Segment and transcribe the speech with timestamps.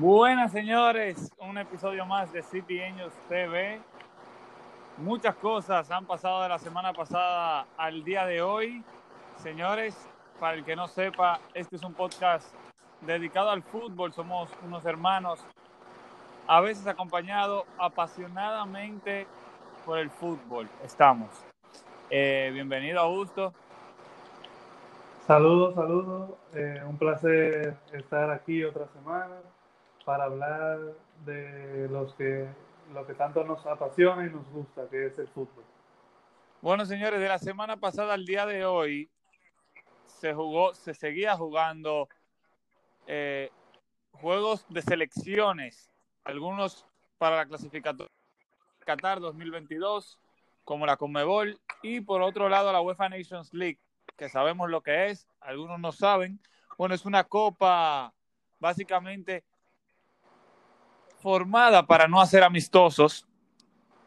[0.00, 3.82] Buenas señores, un episodio más de City Angels TV.
[4.96, 8.82] Muchas cosas han pasado de la semana pasada al día de hoy.
[9.36, 9.94] Señores,
[10.40, 12.50] para el que no sepa, este es un podcast
[13.02, 14.14] dedicado al fútbol.
[14.14, 15.38] Somos unos hermanos,
[16.46, 19.26] a veces acompañados apasionadamente
[19.84, 20.66] por el fútbol.
[20.82, 21.28] Estamos.
[22.08, 23.52] Eh, bienvenido, Augusto.
[25.26, 26.30] Saludos, saludos.
[26.54, 29.36] Eh, un placer estar aquí otra semana
[30.04, 30.78] para hablar
[31.24, 32.48] de los que,
[32.92, 35.64] lo que tanto nos apasiona y nos gusta, que es el fútbol.
[36.62, 39.10] Bueno, señores, de la semana pasada al día de hoy
[40.06, 42.08] se jugó, se seguía jugando
[43.06, 43.50] eh,
[44.12, 45.90] juegos de selecciones,
[46.24, 46.86] algunos
[47.18, 48.12] para la clasificatoria
[48.84, 50.18] Qatar 2022,
[50.64, 53.78] como la Conmebol, y por otro lado la UEFA Nations League,
[54.16, 56.40] que sabemos lo que es, algunos no saben.
[56.76, 58.12] Bueno, es una copa
[58.58, 59.44] básicamente
[61.20, 63.26] formada para no hacer amistosos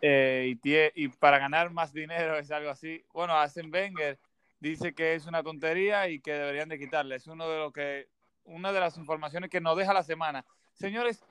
[0.02, 3.04] eh, y, y, para ganar más dinero, es algo así.
[3.14, 4.20] Bueno, hacen Wenger
[4.60, 7.16] dice que es una tontería y que deberían de quitarle.
[7.16, 8.08] Es uno de lo que,
[8.46, 10.46] una de las informaciones que nos deja la semana.
[10.74, 11.24] Señores,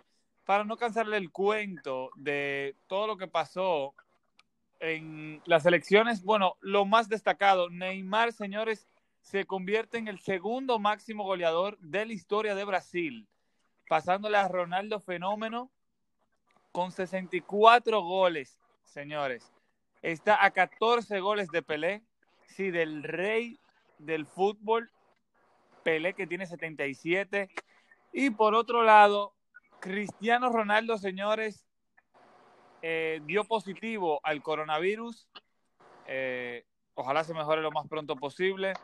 [0.44, 3.94] para no cansarle el cuento de todo lo que pasó
[4.80, 8.88] en las elecciones, bueno, lo más destacado, Neymar, señores,
[9.20, 13.28] se convierte en el segundo máximo goleador de la historia de Brasil
[13.88, 15.70] pasándole a Ronaldo Fenómeno
[16.72, 19.52] con 64 goles, señores.
[20.00, 22.02] Está a 14 goles de Pelé,
[22.46, 23.58] sí, del rey
[23.98, 24.90] del fútbol,
[25.82, 27.48] Pelé que tiene 77.
[28.12, 29.34] Y por otro lado,
[29.80, 31.66] Cristiano Ronaldo, señores,
[32.82, 35.28] eh, dio positivo al coronavirus.
[36.06, 36.64] Eh,
[36.94, 38.74] ojalá se mejore lo más pronto posible.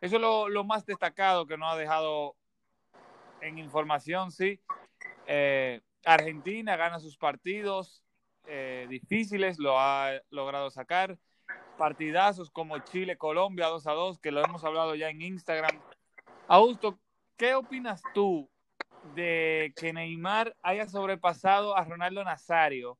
[0.00, 2.36] Eso es lo, lo más destacado que nos ha dejado
[3.44, 4.60] en información, sí.
[5.26, 8.02] Eh, Argentina gana sus partidos
[8.46, 11.18] eh, difíciles, lo ha logrado sacar.
[11.78, 15.78] Partidazos como Chile-Colombia 2 a 2, que lo hemos hablado ya en Instagram.
[16.48, 16.98] Augusto,
[17.36, 18.48] ¿qué opinas tú
[19.14, 22.98] de que Neymar haya sobrepasado a Ronaldo Nazario?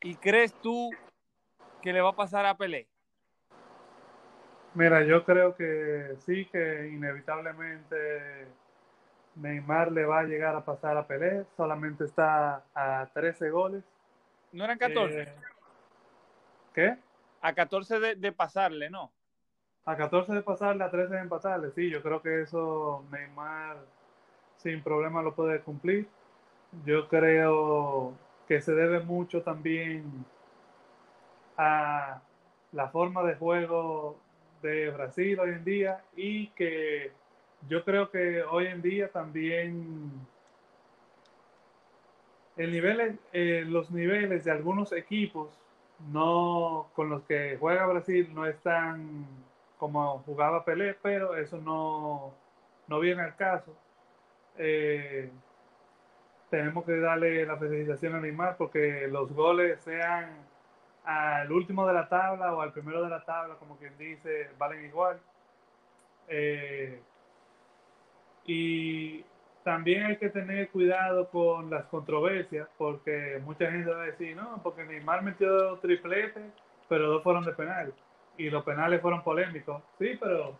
[0.00, 0.90] ¿Y crees tú
[1.82, 2.88] que le va a pasar a Pelé?
[4.74, 8.46] Mira, yo creo que sí, que inevitablemente
[9.36, 13.84] Neymar le va a llegar a pasar a Pelé, solamente está a 13 goles.
[14.52, 15.22] ¿No eran 14?
[15.22, 15.34] Eh,
[16.74, 16.96] ¿Qué?
[17.42, 19.12] A 14 de, de, pasarle, ¿no?
[19.84, 23.76] A 14 de pasarle, a 13 de empatarle, sí, yo creo que eso Neymar
[24.56, 26.08] sin problema lo puede cumplir.
[26.84, 28.14] Yo creo
[28.48, 30.24] que se debe mucho también
[31.56, 32.20] a
[32.72, 34.18] la forma de juego
[34.62, 37.12] de Brasil hoy en día y que
[37.68, 40.10] yo creo que hoy en día también
[42.56, 45.48] el nivel, eh, los niveles de algunos equipos
[46.10, 49.26] no con los que juega Brasil no están
[49.78, 52.32] como jugaba Pelé, pero eso no,
[52.86, 53.74] no viene al caso.
[54.58, 55.30] Eh,
[56.50, 60.46] tenemos que darle la felicitación a Neymar porque los goles sean
[61.04, 64.84] al último de la tabla o al primero de la tabla, como quien dice, valen
[64.86, 65.20] igual.
[66.28, 67.00] Eh,
[68.46, 69.24] y
[69.64, 74.62] también hay que tener cuidado con las controversias, porque mucha gente va a decir, no,
[74.62, 76.52] porque Neymar metió triplete,
[76.88, 77.92] pero dos fueron de penal.
[78.38, 79.82] Y los penales fueron polémicos.
[79.98, 80.56] Sí, pero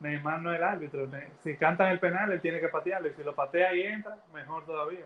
[0.00, 1.06] Neymar no es el árbitro.
[1.42, 3.08] Si cantan el penal, él tiene que patearlo.
[3.08, 5.04] Y si lo patea y entra, mejor todavía.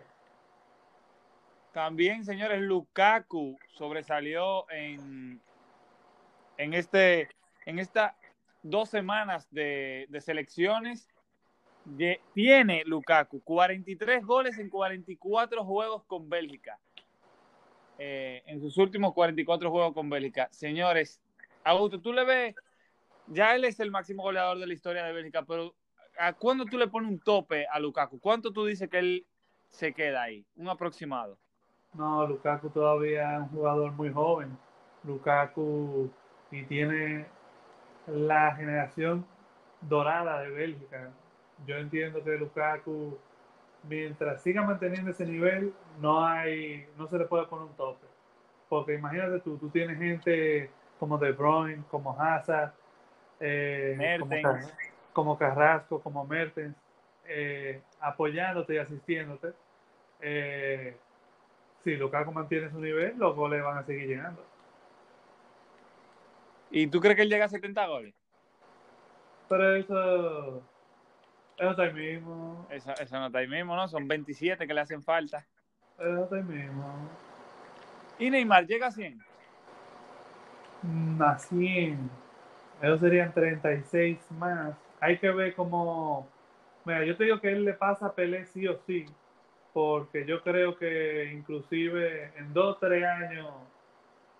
[1.73, 5.41] También, señores, Lukaku sobresalió en,
[6.57, 7.31] en, este,
[7.67, 8.13] en estas
[8.63, 11.09] dos semanas de, de selecciones
[12.33, 16.79] tiene Lukaku 43 goles en 44 juegos con Bélgica.
[17.99, 20.49] Eh, en sus últimos 44 juegos con Bélgica.
[20.51, 21.21] Señores,
[21.63, 22.55] Augusto, tú le ves,
[23.29, 25.75] ya él es el máximo goleador de la historia de Bélgica, pero
[26.19, 28.19] ¿a cuándo tú le pones un tope a Lukaku?
[28.19, 29.27] ¿Cuánto tú dices que él
[29.69, 30.45] se queda ahí?
[30.57, 31.39] Un aproximado.
[31.93, 34.59] No, Lukaku todavía es un jugador muy joven.
[35.05, 36.11] Lukaku
[36.51, 37.27] y tiene
[38.07, 39.25] la generación
[39.83, 41.13] dorada de Bélgica
[41.67, 43.19] yo entiendo que Lukaku,
[43.89, 48.07] mientras siga manteniendo ese nivel, no hay, no se le puede poner un tope.
[48.69, 52.73] Porque imagínate tú, tú tienes gente como De Bruyne, como Hazard,
[53.41, 54.19] eh,
[55.13, 56.77] como, Carrasco, como Mertens,
[57.27, 59.53] eh, apoyándote y asistiéndote.
[60.21, 60.97] Eh,
[61.83, 64.43] si Lukaku mantiene su nivel, los goles van a seguir llegando.
[66.71, 68.15] ¿Y tú crees que él llega a 70 goles?
[69.49, 70.63] Pero eso
[71.57, 72.67] Eso está ahí mismo.
[72.71, 73.87] Eso, eso no está ahí mismo, ¿no?
[73.89, 75.47] Son 27 que le hacen falta.
[75.99, 77.09] Eso está ahí mismo.
[78.19, 79.21] ¿Y Neymar llega a 100?
[80.83, 82.11] Mm, A 100.
[82.83, 84.75] Eso serían 36 más.
[85.01, 86.29] Hay que ver cómo.
[86.85, 89.07] Mira, yo te digo que él le pasa a Pelé sí o sí.
[89.73, 93.49] Porque yo creo que inclusive en 2 o 3 años,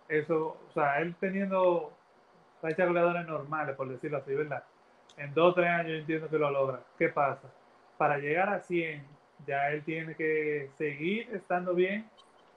[0.09, 1.93] eso, o sea, él teniendo
[2.63, 4.63] rachas goleadoras normales, por decirlo así, ¿verdad?
[5.17, 6.81] En 2 o 3 años yo entiendo que lo logra.
[6.99, 7.49] ¿Qué pasa?
[7.97, 9.05] Para llegar a 100,
[9.47, 12.07] ya él tiene que seguir estando bien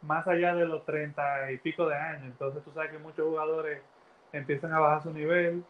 [0.02, 2.24] más allá de los 30 y pico de años.
[2.26, 3.82] Entonces tú sabes que muchos jugadores
[4.32, 5.64] empiezan a bajar su nivel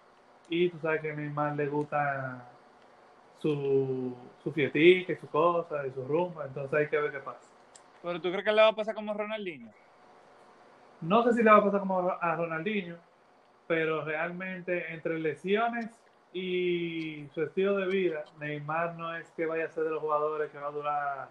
[0.50, 2.46] y tú sabes que a Neymar le gusta
[3.40, 6.46] su, su fietica y su cosa y su rumba.
[6.46, 7.52] Entonces hay que ver qué pasa.
[8.02, 9.72] ¿Pero tú crees que le va a pasar como Ronaldinho?
[11.02, 12.98] No sé si le va a pasar como a Ronaldinho,
[13.68, 15.92] pero realmente entre lesiones
[16.34, 20.52] y su estilo de vida, Neymar no es que vaya a ser de los jugadores
[20.52, 21.30] que va a durar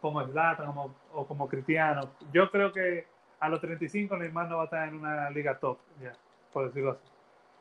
[0.00, 2.10] como Zlatan como, o como Cristiano.
[2.32, 3.06] Yo creo que
[3.40, 6.12] a los 35 Neymar no va a estar en una liga top, ya,
[6.52, 7.08] por decirlo así.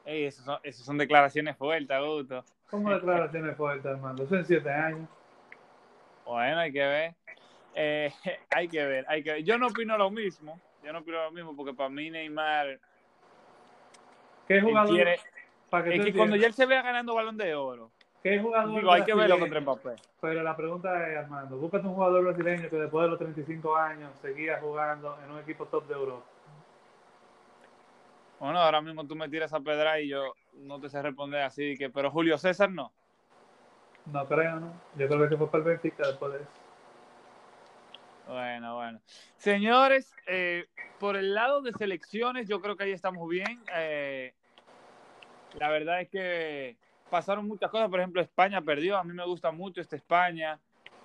[0.05, 2.43] Ey, esas son, esas son declaraciones fuertes, Augusto.
[2.69, 4.23] ¿Cómo declaraciones fuertes, Armando?
[4.23, 5.09] Eso en 7 años.
[6.25, 7.15] Bueno, hay que ver.
[7.75, 8.11] Eh,
[8.49, 9.43] hay que ver, hay que ver.
[9.43, 10.59] Yo no opino lo mismo.
[10.83, 12.77] Yo no opino lo mismo porque para mí Neymar
[14.47, 14.93] ¿Qué jugador?
[14.93, 15.19] quiere-
[15.73, 17.89] para que es tú que cuando ya él se vea ganando balón de oro,
[18.21, 19.95] ¿qué jugador digo, hay que verlo contra Mbappé.
[20.21, 24.11] Pero la pregunta es, Armando, búscate un jugador brasileño que después de los 35 años
[24.21, 26.23] seguía jugando en un equipo top de Europa.
[28.39, 31.75] Bueno, ahora mismo tú me tiras a pedra y yo no te sé responder así,
[31.75, 32.91] que, pero Julio César no.
[34.05, 34.73] No creo, ¿no?
[34.95, 36.51] Yo creo que se fue para el Benfica después de eso.
[38.27, 39.01] Bueno, bueno.
[39.37, 40.67] Señores, eh,
[40.99, 43.59] por el lado de selecciones, yo creo que ahí estamos bien.
[43.75, 44.35] Eh,
[45.59, 46.77] la verdad es que
[47.09, 47.89] pasaron muchas cosas.
[47.89, 48.97] Por ejemplo, España perdió.
[48.97, 50.59] A mí me gusta mucho esta España.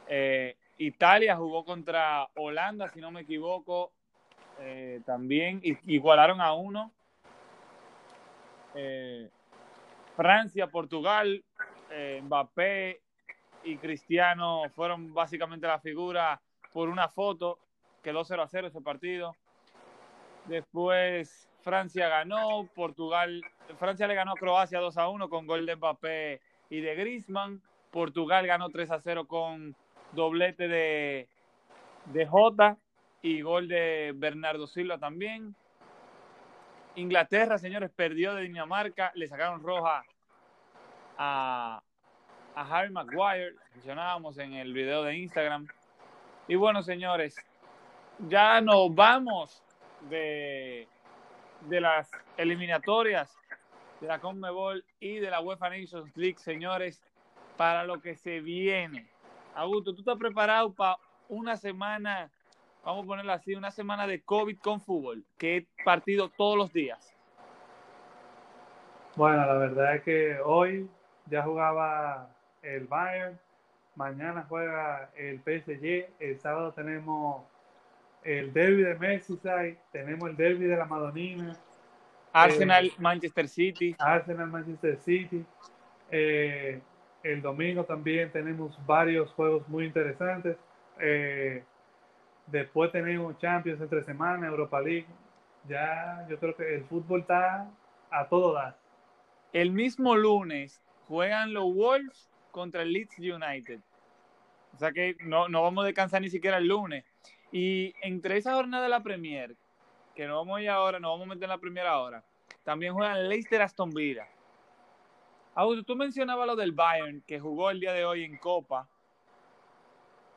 [0.06, 3.92] Eh, Italia jugó contra Holanda, si no me equivoco.
[4.60, 6.92] Eh, también igualaron a uno.
[8.74, 9.28] Eh,
[10.16, 11.44] Francia, Portugal,
[12.22, 13.00] Mbappé
[13.64, 16.40] y Cristiano fueron básicamente la figura
[16.72, 17.58] por una foto.
[18.02, 19.36] Quedó 0 a 0 ese partido.
[20.46, 23.42] Después Francia ganó, Portugal,
[23.78, 27.60] Francia le ganó a Croacia 2 a 1 con gol de Mbappé y de Griezmann.
[27.90, 29.76] Portugal ganó 3 a 0 con
[30.12, 31.28] doblete de,
[32.06, 32.78] de Jota
[33.20, 35.54] y gol de Bernardo Silva también.
[36.94, 40.06] Inglaterra, señores, perdió de Dinamarca, le sacaron roja
[41.18, 41.82] a,
[42.54, 45.68] a Harry Maguire, mencionábamos en el video de Instagram.
[46.48, 47.36] Y bueno, señores,
[48.26, 49.62] ya nos vamos
[50.08, 50.88] de,
[51.62, 53.37] de las eliminatorias
[54.00, 57.02] de la CONMEBOL y de la UEFA Nations League, señores,
[57.56, 59.08] para lo que se viene.
[59.55, 62.31] Augusto, ¿tú estás preparado para una semana,
[62.84, 66.72] vamos a ponerlo así, una semana de COVID con fútbol, que es partido todos los
[66.72, 67.14] días?
[69.16, 70.88] Bueno, la verdad es que hoy
[71.26, 72.31] ya jugaba
[72.62, 73.38] el Bayern,
[73.96, 77.43] mañana juega el PSG, el sábado tenemos
[78.24, 81.56] el derby de Merseyside, tenemos el derby de la Madonina,
[82.32, 83.96] Arsenal, Manchester City.
[83.98, 85.44] Arsenal, Manchester City.
[86.10, 86.80] Eh,
[87.22, 90.56] el domingo también tenemos varios juegos muy interesantes.
[91.00, 91.62] Eh,
[92.46, 95.06] después tenemos Champions entre semana, Europa League.
[95.68, 97.70] Ya yo creo que el fútbol está
[98.10, 98.78] a todo dar.
[99.52, 103.80] El mismo lunes juegan los Wolves contra el Leeds United.
[104.75, 107.04] O sea que no, no vamos a descansar ni siquiera el lunes.
[107.52, 109.57] Y entre esa jornada de la Premier,
[110.14, 112.23] que no vamos a ir ahora, no vamos a meter en la primera hora,
[112.64, 114.28] también juegan Leicester Aston Villa.
[115.55, 118.88] Augusto, tú mencionabas lo del Bayern, que jugó el día de hoy en Copa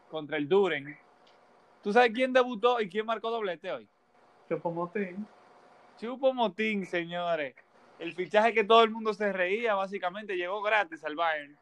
[0.09, 0.97] contra el Duren.
[1.83, 3.87] ¿Tú sabes quién debutó y quién marcó doblete hoy?
[4.47, 5.25] Chopomotín.
[5.97, 7.55] Chupo Motín, señores.
[7.99, 11.55] El fichaje que todo el mundo se reía, básicamente, llegó gratis al Bayern.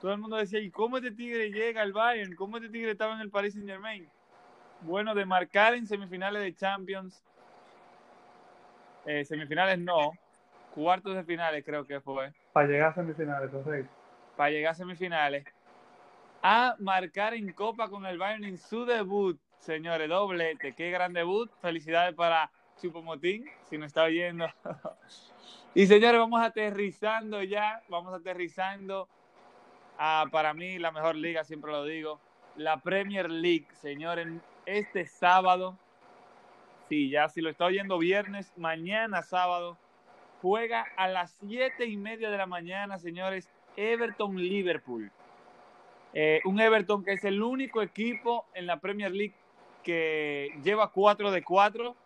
[0.00, 2.36] Todo el mundo decía, ¿y cómo este tigre llega al Bayern?
[2.36, 4.06] ¿Cómo este tigre estaba en el Paris Saint Germain?
[4.84, 7.24] Bueno, de marcar en semifinales de Champions,
[9.06, 10.12] eh, semifinales no,
[10.74, 13.90] cuartos de finales creo que fue, Para llegar a semifinales, correcto.
[14.36, 15.46] para llegar a semifinales,
[16.42, 21.50] a marcar en Copa con el Bayern en su debut, señores, doblete, qué gran debut,
[21.62, 24.48] felicidades para Chupomotín, si nos está oyendo.
[25.74, 29.08] y señores, vamos aterrizando ya, vamos aterrizando
[29.96, 32.20] a, para mí, la mejor liga, siempre lo digo,
[32.56, 34.28] la Premier League, señores,
[34.66, 35.78] este sábado,
[36.88, 39.76] sí, ya si lo está oyendo viernes, mañana sábado,
[40.42, 45.10] juega a las siete y media de la mañana, señores, Everton-Liverpool.
[46.12, 49.34] Eh, un Everton que es el único equipo en la Premier League
[49.82, 51.96] que lleva 4 de 4.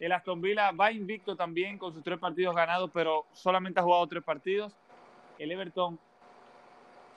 [0.00, 4.06] El Aston Villa va invicto también con sus tres partidos ganados, pero solamente ha jugado
[4.06, 4.76] tres partidos.
[5.38, 5.98] El Everton,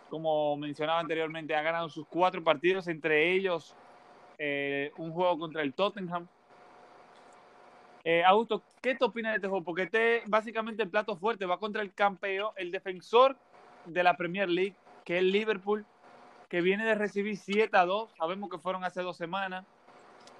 [0.09, 3.75] como mencionaba anteriormente, ha ganado sus cuatro partidos, entre ellos
[4.37, 6.27] eh, un juego contra el Tottenham.
[8.03, 9.65] Eh, Augusto, ¿qué te opinas de este juego?
[9.65, 13.35] Porque este básicamente el plato fuerte va contra el campeón, el defensor
[13.85, 15.85] de la Premier League, que es Liverpool,
[16.49, 18.11] que viene de recibir 7 a 2.
[18.17, 19.65] Sabemos que fueron hace dos semanas.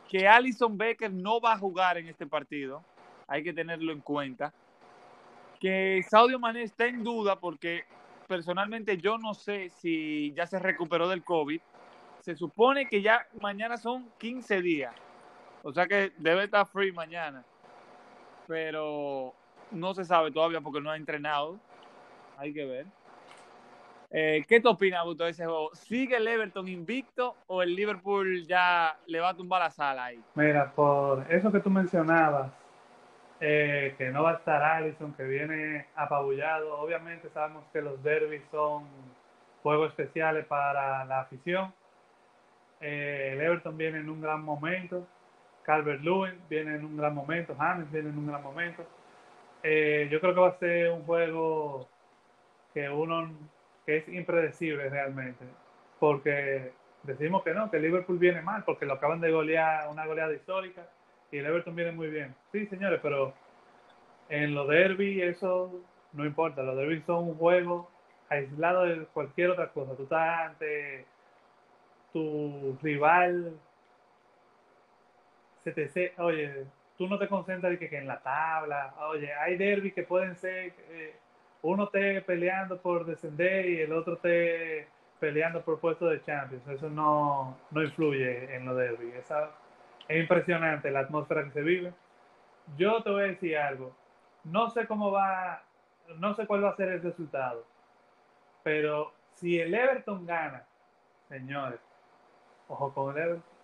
[0.09, 2.83] Que Alison Becker no va a jugar en este partido.
[3.27, 4.53] Hay que tenerlo en cuenta.
[5.59, 7.83] Que Saudio Mané está en duda porque
[8.27, 11.59] personalmente yo no sé si ya se recuperó del COVID.
[12.27, 14.93] Se supone que ya mañana son 15 días.
[15.63, 17.41] O sea que debe estar free mañana.
[18.45, 19.33] Pero
[19.71, 21.57] no se sabe todavía porque no ha entrenado.
[22.37, 22.85] Hay que ver.
[24.11, 25.73] Eh, ¿Qué te opinas, Augusto, de ese juego?
[25.73, 30.21] ¿Sigue el Everton invicto o el Liverpool ya le va a tumbar la sala ahí?
[30.35, 32.51] Mira, por eso que tú mencionabas,
[33.39, 36.77] eh, que no va a estar Allison, que viene apabullado.
[36.77, 38.85] Obviamente sabemos que los derbis son
[39.63, 41.73] juegos especiales para la afición.
[42.81, 45.07] Eh, el Everton viene en un gran momento.
[45.63, 47.55] Calvert Lewin viene en un gran momento.
[47.57, 48.83] James viene en un gran momento.
[49.63, 51.87] yo creo que va a ser un juego
[52.73, 53.31] que uno
[53.85, 55.45] que es impredecible realmente,
[55.99, 60.33] porque decimos que no, que Liverpool viene mal, porque lo acaban de golear una goleada
[60.33, 60.87] histórica
[61.31, 62.35] y el Everton viene muy bien.
[62.51, 63.33] Sí, señores, pero
[64.29, 65.81] en los derby eso
[66.13, 67.89] no importa, los derbis son un juego
[68.29, 69.95] aislado de cualquier otra cosa.
[69.95, 71.05] Tú estás ante
[72.17, 73.53] tu rival,
[75.63, 76.65] se te oye,
[76.97, 80.73] tú no te concentras que, que en la tabla, oye, hay derbis que pueden ser...
[80.89, 81.15] Eh,
[81.63, 84.87] uno esté peleando por descender y el otro esté
[85.19, 86.67] peleando por puesto de Champions.
[86.67, 89.11] Eso no, no influye en lo derby.
[89.17, 89.49] Esa,
[90.07, 91.93] es impresionante la atmósfera que se vive.
[92.77, 93.95] Yo te voy a decir algo.
[94.43, 95.63] No sé cómo va,
[96.17, 97.65] no sé cuál va a ser el resultado.
[98.63, 100.63] Pero si el Everton gana,
[101.27, 101.79] señores,
[102.67, 103.57] ojo con Everton.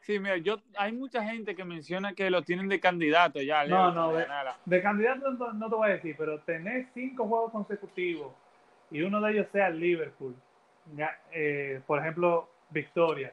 [0.00, 3.64] Sí, mira, yo, hay mucha gente que menciona que lo tienen de candidato ya.
[3.64, 8.32] No, no, de, candidato no, te voy a decir, pero tener cinco juegos consecutivos
[8.90, 10.34] y uno de ellos sea el Liverpool,
[11.32, 13.32] eh, por ejemplo, victoria,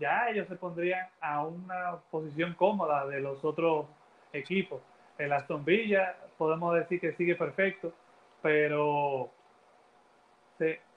[0.00, 3.86] ya ellos se pondrían a una posición cómoda de los otros
[4.32, 4.80] equipos.
[5.18, 7.92] El Aston Villa podemos decir que sigue perfecto,
[8.42, 9.30] pero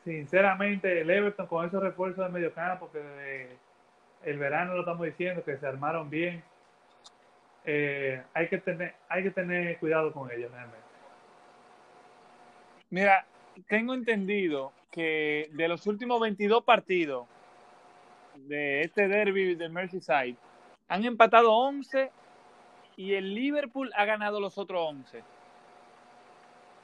[0.03, 3.57] sinceramente el Everton con esos refuerzos de medio campo que
[4.23, 6.43] el verano lo estamos diciendo, que se armaron bien.
[7.65, 10.79] Eh, hay, que tener, hay que tener cuidado con ellos realmente.
[12.89, 13.25] Mira,
[13.67, 17.27] tengo entendido que de los últimos 22 partidos
[18.35, 20.35] de este derby de Merseyside,
[20.87, 22.11] han empatado 11
[22.97, 25.23] y el Liverpool ha ganado los otros 11.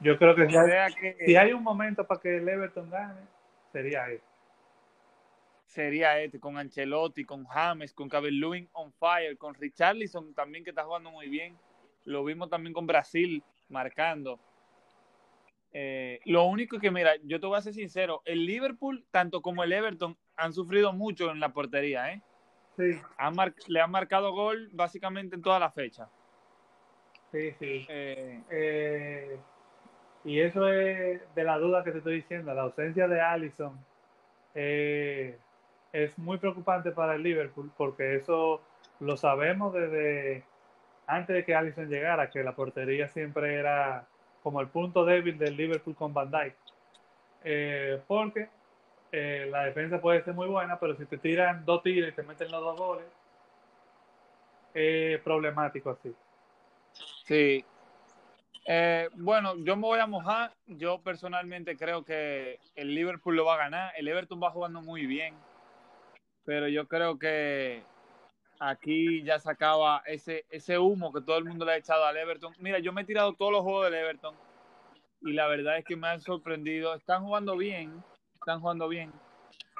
[0.00, 3.20] Yo creo que, si si hay un momento para que el Everton gane,
[3.72, 4.28] sería este
[5.68, 10.84] sería este, con Ancelotti, con James, con Calvert-Lewin on fire, con Richarlison también que está
[10.84, 11.56] jugando muy bien.
[12.04, 14.40] Lo vimos también con Brasil marcando.
[15.72, 19.62] Eh, lo único que, mira, yo te voy a ser sincero, el Liverpool, tanto como
[19.62, 22.22] el Everton, han sufrido mucho en la portería, ¿eh?
[22.76, 22.98] Sí.
[23.66, 26.08] le han marcado gol básicamente en toda la fecha.
[27.30, 27.86] Sí, sí.
[27.88, 29.38] Eh, eh,
[30.24, 33.78] y eso es de la duda que te estoy diciendo, la ausencia de Allison.
[34.54, 35.38] Eh,
[35.92, 38.60] es muy preocupante para el Liverpool porque eso
[39.00, 40.44] lo sabemos desde
[41.06, 44.06] antes de que Allison llegara, que la portería siempre era
[44.42, 46.54] como el punto débil del Liverpool con Van Dijk.
[47.44, 48.48] Eh, porque
[49.12, 52.22] eh, la defensa puede ser muy buena, pero si te tiran dos tiros y te
[52.22, 53.06] meten los dos goles,
[54.74, 56.14] es problemático así.
[57.24, 57.64] Sí.
[58.70, 60.52] Eh, bueno, yo me voy a mojar.
[60.66, 63.92] Yo personalmente creo que el Liverpool lo va a ganar.
[63.96, 65.34] El Everton va jugando muy bien
[66.48, 67.82] pero yo creo que
[68.58, 72.16] aquí ya se acaba ese, ese humo que todo el mundo le ha echado al
[72.16, 72.54] Everton.
[72.58, 74.34] Mira, yo me he tirado todos los juegos del Everton
[75.20, 76.94] y la verdad es que me han sorprendido.
[76.94, 79.12] Están jugando bien, están jugando bien,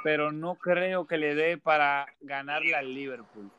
[0.04, 3.50] pero no creo que le dé para ganarle al Liverpool.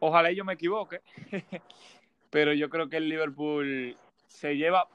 [0.00, 1.00] Ojalá yo me equivoque,
[2.30, 3.96] pero yo creo que el Liverpool
[4.34, 4.88] se lleva,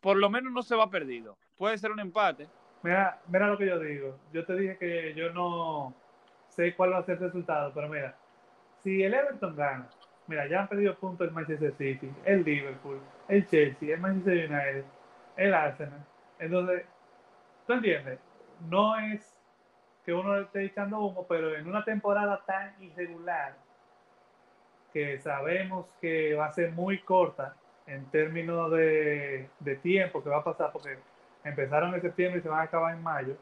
[0.00, 1.36] por lo menos no se va perdido.
[1.56, 2.46] Puede ser un empate.
[2.82, 4.18] Mira, mira lo que yo digo.
[4.32, 5.94] Yo te dije que yo no,
[6.48, 8.14] sé cuál va a ser el resultado, pero mira,
[8.82, 9.88] si el Everton gana,
[10.26, 14.84] mira, ya han perdido puntos el Manchester City, el Liverpool, el Chelsea, el Manchester United,
[15.36, 16.04] el Arsenal.
[16.38, 16.84] Entonces,
[17.66, 18.18] ¿tú entiendes?
[18.68, 19.34] no es
[20.04, 23.56] que uno esté echando humo, pero en una temporada tan irregular
[24.92, 27.56] que sabemos que va a ser muy corta
[27.86, 30.98] en términos de, de tiempo que va a pasar, porque
[31.44, 33.36] empezaron en septiembre y se van a acabar en mayo.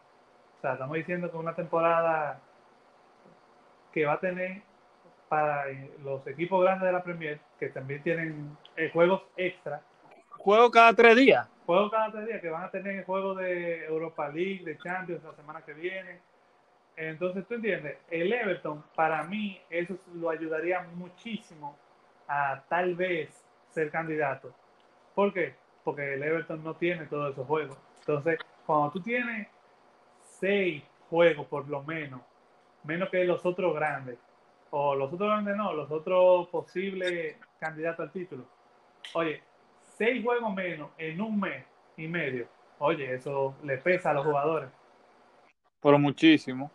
[0.59, 2.41] O sea, estamos diciendo que una temporada
[3.93, 4.63] que va a tener
[5.29, 5.65] para
[6.03, 9.81] los equipos grandes de la Premier, que también tienen eh, juegos extra.
[10.31, 11.49] Juego cada tres días.
[11.67, 15.35] Juegos cada tres días, que van a tener juegos de Europa League, de Champions la
[15.35, 16.21] semana que viene.
[16.97, 21.79] Entonces, tú entiendes, el Everton, para mí, eso lo ayudaría muchísimo
[22.27, 24.53] a tal vez ser candidato.
[25.15, 25.55] ¿Por qué?
[25.85, 27.77] Porque el Everton no tiene todos esos juegos.
[28.01, 29.49] Entonces, cuando tú tienes
[30.23, 32.21] seis juegos por lo menos,
[32.85, 34.19] menos que los otros grandes,
[34.71, 38.45] o los otros grandes no, los otros posibles candidatos al título.
[39.15, 39.43] Oye,
[39.83, 41.65] seis juegos menos en un mes
[41.97, 42.49] y medio.
[42.79, 44.71] Oye, eso le pesa a los jugadores.
[45.83, 46.71] Pero muchísimo.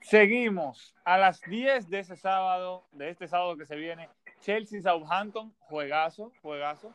[0.00, 4.08] Seguimos a las 10 de ese sábado, de este sábado que se viene,
[4.42, 6.92] Chelsea Southampton, juegazo, juegazo.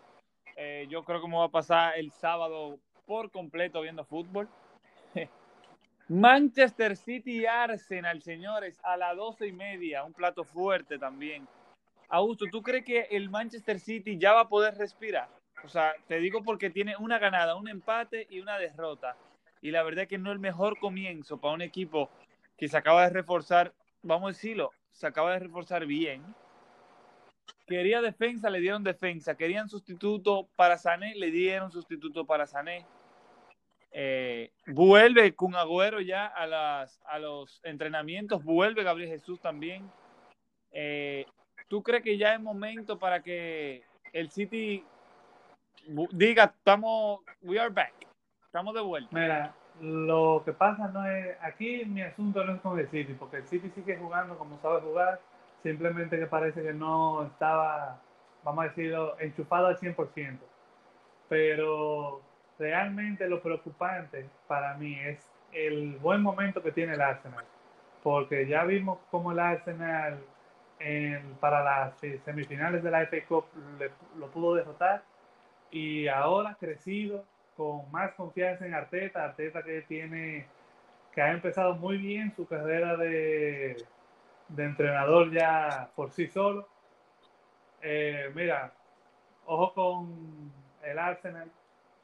[0.58, 4.50] Eh, yo creo que me va a pasar el sábado por completo viendo fútbol.
[6.10, 11.48] Manchester City Arsenal, señores, a las doce y media, un plato fuerte también.
[12.10, 15.30] Augusto, ¿tú crees que el Manchester City ya va a poder respirar?
[15.64, 19.16] O sea, te digo porque tiene una ganada, un empate y una derrota.
[19.62, 22.10] Y la verdad es que no es el mejor comienzo para un equipo
[22.58, 26.24] que se acaba de reforzar, vamos a decirlo, se acaba de reforzar bien.
[27.68, 29.36] Quería defensa, le dieron defensa.
[29.36, 32.86] Querían sustituto para Sané, le dieron sustituto para Sané.
[33.92, 39.90] Eh, vuelve con Agüero ya a los entrenamientos, vuelve Gabriel Jesús también.
[40.72, 41.26] Eh,
[41.68, 44.86] ¿Tú crees que ya es momento para que el City
[46.12, 47.94] diga, estamos, we are back,
[48.46, 49.10] estamos de vuelta?
[49.12, 53.38] Mira, lo que pasa no es, aquí mi asunto no es con el City, porque
[53.38, 55.20] el City sigue jugando como sabe jugar,
[55.64, 58.00] simplemente que parece que no estaba,
[58.44, 60.38] vamos a decirlo, enchufado al 100%.
[61.30, 62.22] Pero
[62.58, 67.46] realmente lo preocupante para mí es el buen momento que tiene el Arsenal,
[68.04, 70.20] porque ya vimos cómo el Arsenal
[71.40, 73.46] para las semifinales de la FA Cup
[74.18, 75.04] lo pudo derrotar
[75.72, 80.46] y ahora crecido con más confianza en Arteta, Arteta que tiene
[81.14, 83.84] que ha empezado muy bien su carrera de,
[84.50, 86.68] de entrenador ya por sí solo.
[87.82, 88.74] Eh, mira,
[89.46, 90.52] ojo con
[90.84, 91.52] el Arsenal,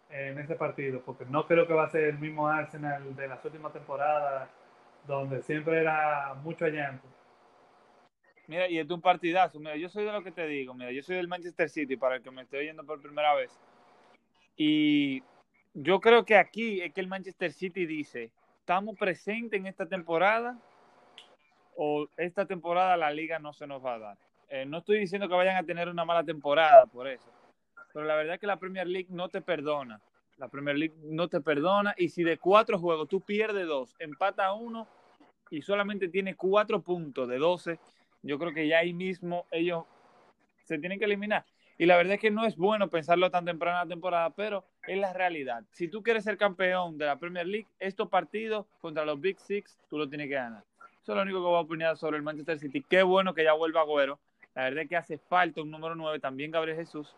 [0.10, 3.44] en ese partido, porque no creo que va a ser el mismo Arsenal de las
[3.44, 4.50] últimas temporadas,
[5.08, 7.08] donde siempre era mucho allanto.
[8.48, 9.60] Mira, y es un partidazo.
[9.60, 10.74] Mira, yo soy de lo que te digo.
[10.74, 13.52] Mira, yo soy del Manchester City, para el que me estoy oyendo por primera vez.
[14.56, 15.24] Y
[15.74, 20.58] yo creo que aquí es que el Manchester City dice, estamos presentes en esta temporada
[21.78, 24.18] o esta temporada la liga no se nos va a dar.
[24.50, 27.32] Eh, no estoy diciendo que vayan a tener una mala temporada por eso
[27.94, 30.02] pero la verdad es que la Premier League no te perdona.
[30.38, 34.52] La Premier League no te perdona y si de cuatro juegos tú pierdes dos, empata
[34.54, 34.88] uno
[35.52, 37.80] y solamente tiene cuatro puntos de doce,
[38.24, 39.86] yo creo que ya ahí mismo ellos
[40.64, 41.46] se tienen que eliminar.
[41.78, 44.66] Y la verdad es que no es bueno pensarlo tan temprano en la temporada, pero
[44.88, 45.64] es la realidad.
[45.72, 49.80] Si tú quieres ser campeón de la Premier League, estos partidos contra los Big Six,
[49.90, 50.64] tú lo tienes que ganar.
[51.04, 52.82] Eso es lo único que voy a opinar sobre el Manchester City.
[52.82, 54.22] Qué bueno que ya vuelva Agüero.
[54.56, 57.14] La verdad es que hace falta un número 9, también Gabriel Jesús.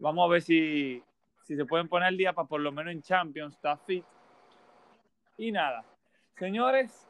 [0.00, 1.00] Vamos a ver si,
[1.44, 4.04] si se pueden poner el día para por lo menos en Champions estar fit.
[5.38, 5.84] Y nada,
[6.38, 7.08] señores,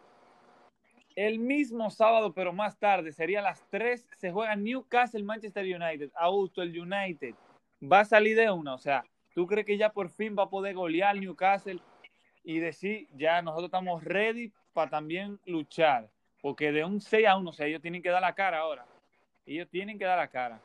[1.16, 6.10] el mismo sábado, pero más tarde, sería las 3, se juega Newcastle Manchester United.
[6.16, 7.34] Augusto, el United
[7.82, 8.74] va a salir de una.
[8.74, 11.80] O sea, ¿tú crees que ya por fin va a poder golear Newcastle
[12.42, 16.10] y decir, ya nosotros estamos ready para también luchar?
[16.42, 18.84] Porque de un 6 a 1, o sea, ellos tienen que dar la cara ahora.
[19.46, 20.60] Ellos tienen que dar la cara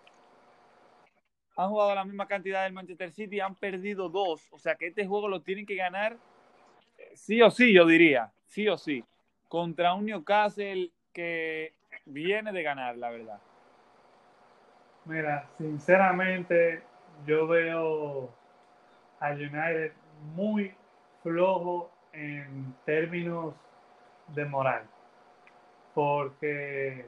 [1.55, 4.47] han jugado la misma cantidad del Manchester City, han perdido dos.
[4.51, 6.15] O sea que este juego lo tienen que ganar
[6.97, 9.03] eh, sí o sí, yo diría, sí o sí,
[9.47, 11.73] contra un Newcastle que
[12.05, 13.39] viene de ganar, la verdad.
[15.05, 16.83] Mira, sinceramente,
[17.25, 18.33] yo veo
[19.19, 19.91] a United
[20.33, 20.73] muy
[21.23, 23.53] flojo en términos
[24.33, 24.83] de moral.
[25.93, 27.05] Porque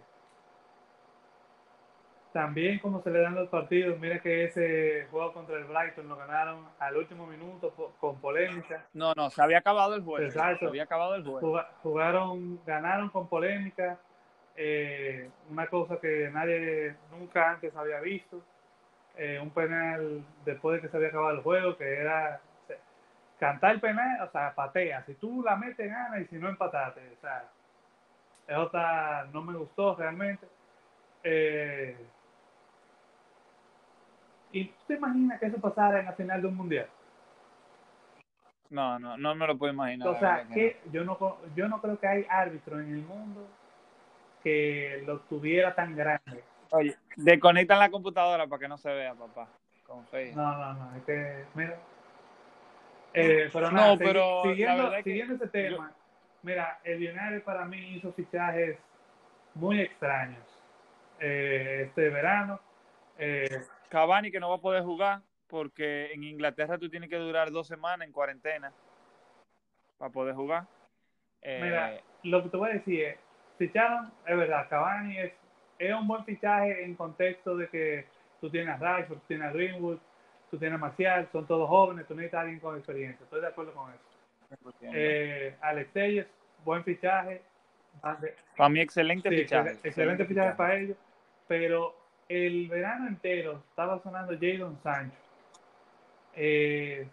[2.33, 6.15] también como se le dan los partidos, mira que ese juego contra el Brighton lo
[6.15, 8.85] ganaron al último minuto con polémica.
[8.93, 10.25] No, no, se había acabado el juego.
[10.25, 10.59] Exacto.
[10.59, 11.61] Se había acabado el juego.
[11.83, 13.99] Jugaron, ganaron con polémica,
[14.55, 18.41] eh, una cosa que nadie nunca antes había visto.
[19.17, 22.39] Eh, un penal después de que se había acabado el juego, que era
[23.41, 25.03] cantar el penal, o sea, patea.
[25.03, 27.01] Si tú la metes, gana y si no, empatate.
[27.17, 27.43] O sea,
[28.47, 30.47] eso está, no me gustó realmente.
[31.23, 31.97] Eh,
[34.51, 36.87] ¿Y tú te imaginas que eso pasara en la final de un mundial?
[38.69, 40.07] No, no, no me lo puedo imaginar.
[40.07, 41.17] O sea, que yo no,
[41.55, 43.47] yo no creo que hay árbitro en el mundo
[44.43, 46.43] que lo tuviera tan grande.
[46.69, 49.47] Oye, desconectan la computadora para que no se vea, papá.
[49.87, 51.75] Con No, no, no, es que, mira.
[53.13, 55.91] Eh, pero no, pero siguiendo, siguiendo ese tema,
[56.43, 58.77] mira, el United para mí hizo fichajes
[59.53, 60.43] muy extraños
[61.19, 62.59] eh, este verano.
[63.17, 67.51] Eh, Cavani que no va a poder jugar porque en Inglaterra tú tienes que durar
[67.51, 68.71] dos semanas en cuarentena
[69.97, 70.65] para poder jugar.
[71.43, 73.17] Mira, eh, lo que te voy a decir es,
[73.57, 75.33] ficharon, es verdad, Cavani es,
[75.77, 78.05] es un buen fichaje en contexto de que
[78.39, 79.99] tú tienes a Rashford, tú tienes a Greenwood,
[80.51, 83.73] tú tienes Marcial, son todos jóvenes, tú necesitas a alguien con experiencia, estoy de acuerdo
[83.73, 84.73] con eso.
[84.81, 86.27] Eh, Alex Telles,
[86.65, 87.41] buen fichaje.
[88.01, 89.77] Para mí excelente fichaje.
[89.83, 90.97] Excelente, fichaje para ellos,
[91.47, 91.95] pero
[92.27, 95.17] el verano entero estaba sonando Jadon Sancho.
[96.33, 97.07] Eh,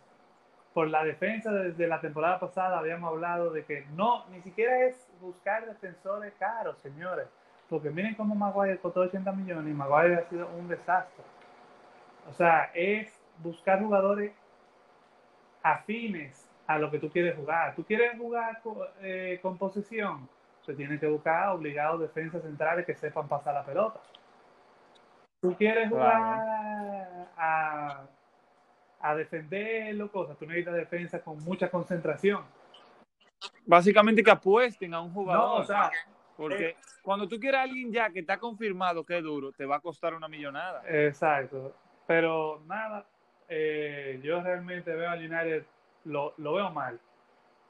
[0.74, 5.09] por la defensa desde la temporada pasada habíamos hablado de que no, ni siquiera es
[5.20, 7.27] buscar defensores caros, señores.
[7.68, 11.24] Porque miren cómo Maguire costó 80 millones y Maguire ha sido un desastre.
[12.29, 14.33] O sea, es buscar jugadores
[15.62, 17.74] afines a lo que tú quieres jugar.
[17.74, 18.61] ¿Tú quieres jugar
[19.01, 20.29] eh, con posesión?
[20.64, 24.01] Se tiene que buscar obligados defensas centrales que sepan pasar la pelota.
[25.40, 28.07] ¿Tú quieres jugar a,
[29.01, 30.37] a defenderlo, cosas?
[30.37, 32.44] Tú necesitas defensa con mucha concentración.
[33.64, 35.66] Básicamente que apuesten a un jugador.
[36.37, 39.64] porque eh, cuando tú quieres a alguien ya que está confirmado que es duro, te
[39.64, 40.83] va a costar una millonada.
[40.87, 41.74] Exacto.
[42.07, 43.07] Pero nada,
[43.49, 45.65] eh, yo realmente veo al United,
[46.05, 47.01] lo, lo veo mal.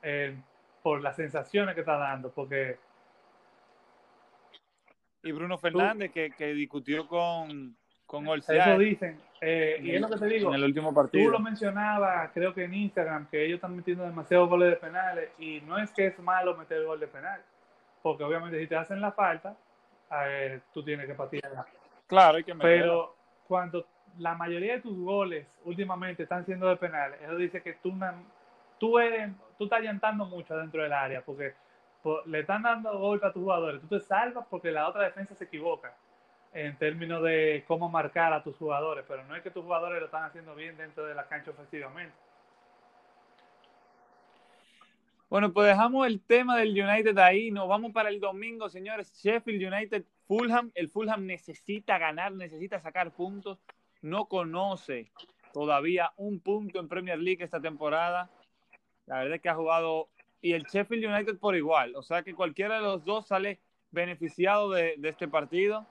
[0.02, 0.36] Eh,
[0.82, 2.78] por las sensaciones que está dando, porque
[5.22, 9.20] y Bruno Fernández, que, que, discutió con, con Eso dicen.
[9.40, 10.50] Eh, y es lo que te digo.
[10.50, 11.24] En el último partido.
[11.24, 15.30] Tú lo mencionabas, creo que en Instagram, que ellos están metiendo demasiados goles de penales.
[15.38, 17.42] Y no es que es malo meter gol de penal.
[18.02, 19.56] Porque obviamente si te hacen la falta,
[20.24, 21.66] eh, tú tienes que patearla.
[22.06, 22.80] Claro, hay que meterla.
[22.80, 23.86] Pero cuando
[24.18, 27.94] la mayoría de tus goles últimamente están siendo de penales, eso dice que tú,
[28.78, 31.22] tú, eres, estás llantando mucho dentro del área.
[31.22, 31.54] Porque
[32.26, 33.80] le están dando golpe a tus jugadores.
[33.80, 35.94] Tú te salvas porque la otra defensa se equivoca
[36.52, 40.06] en términos de cómo marcar a tus jugadores, pero no es que tus jugadores lo
[40.06, 42.14] están haciendo bien dentro de la cancha ofensivamente.
[45.28, 49.12] Bueno, pues dejamos el tema del United ahí, nos vamos para el domingo, señores.
[49.22, 53.58] Sheffield United, Fulham, el Fulham necesita ganar, necesita sacar puntos,
[54.02, 55.10] no conoce
[55.52, 58.30] todavía un punto en Premier League esta temporada.
[59.06, 60.08] La verdad es que ha jugado
[60.40, 61.96] y el Sheffield United por igual.
[61.96, 65.86] O sea que cualquiera de los dos sale beneficiado de, este partido,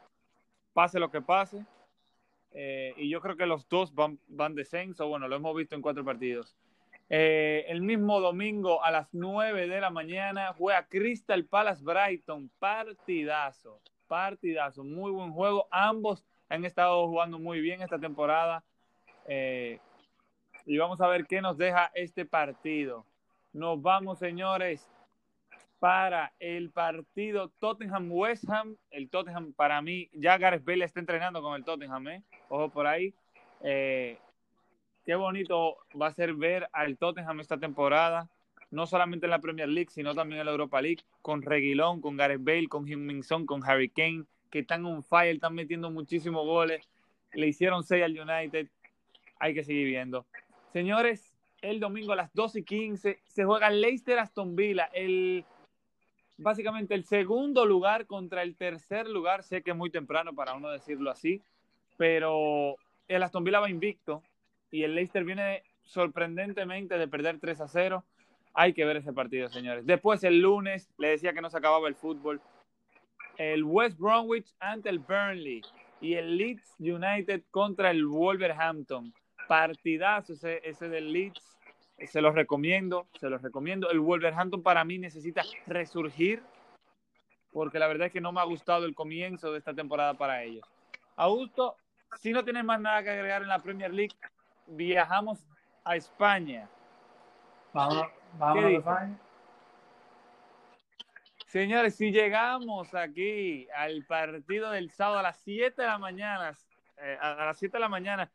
[0.74, 1.66] pase lo que pase.
[2.52, 5.08] Eh, y yo creo que los dos van, van descenso.
[5.08, 6.56] Bueno, lo hemos visto en cuatro partidos.
[7.10, 12.50] Eh, el mismo domingo a las 9 de la mañana juega Crystal Palace Brighton.
[12.60, 14.84] Partidazo, partidazo.
[14.84, 15.68] Muy buen juego.
[15.72, 18.64] Ambos han estado jugando muy bien esta temporada.
[19.28, 19.80] Eh,
[20.66, 23.06] y vamos a ver qué nos deja este partido.
[23.54, 24.88] Nos vamos, señores,
[25.80, 28.76] para el partido Tottenham-West Ham.
[28.92, 32.24] El Tottenham, para mí, ya Gareth Bale está entrenando con el Tottenham, ¿eh?
[32.50, 33.14] Ojo por ahí.
[33.62, 34.18] Eh,
[35.06, 38.30] qué bonito va a ser ver al Tottenham esta temporada,
[38.72, 42.18] no solamente en la Premier League, sino también en la Europa League, con Reguilón, con
[42.18, 46.88] Gareth Bale, con Heung-Min con Harry Kane, que están on fire, están metiendo muchísimos goles.
[47.34, 48.68] Le hicieron 6 al United.
[49.40, 50.26] Hay que seguir viendo.
[50.74, 55.46] Señores, el domingo a las 12 y 15 se juega Leicester Aston Villa, el
[56.38, 59.44] básicamente el segundo lugar contra el tercer lugar.
[59.44, 61.42] Sé que es muy temprano para uno decirlo así,
[61.98, 62.76] pero
[63.08, 64.24] el Aston Villa va invicto
[64.72, 68.04] y el Leicester viene sorprendentemente de perder 3 a 0.
[68.54, 69.86] Hay que ver ese partido, señores.
[69.86, 72.42] Después el lunes, le decía que no se acababa el fútbol.
[73.38, 75.62] El West Bromwich ante el Burnley
[76.02, 79.14] y el Leeds United contra el Wolverhampton
[79.48, 81.58] partidazo ese, ese del Leeds.
[82.06, 83.90] Se los recomiendo, se los recomiendo.
[83.90, 86.44] El Wolverhampton para mí necesita resurgir
[87.52, 90.44] porque la verdad es que no me ha gustado el comienzo de esta temporada para
[90.44, 90.64] ellos.
[91.16, 91.76] Augusto,
[92.22, 94.16] si no tienes más nada que agregar en la Premier League,
[94.68, 95.40] viajamos
[95.84, 96.70] a España.
[97.74, 99.20] Vamos, vamos a España.
[101.48, 106.54] Señores, si llegamos aquí al partido del sábado a las 7 de la mañana,
[107.02, 108.30] eh, a las 7 de la mañana,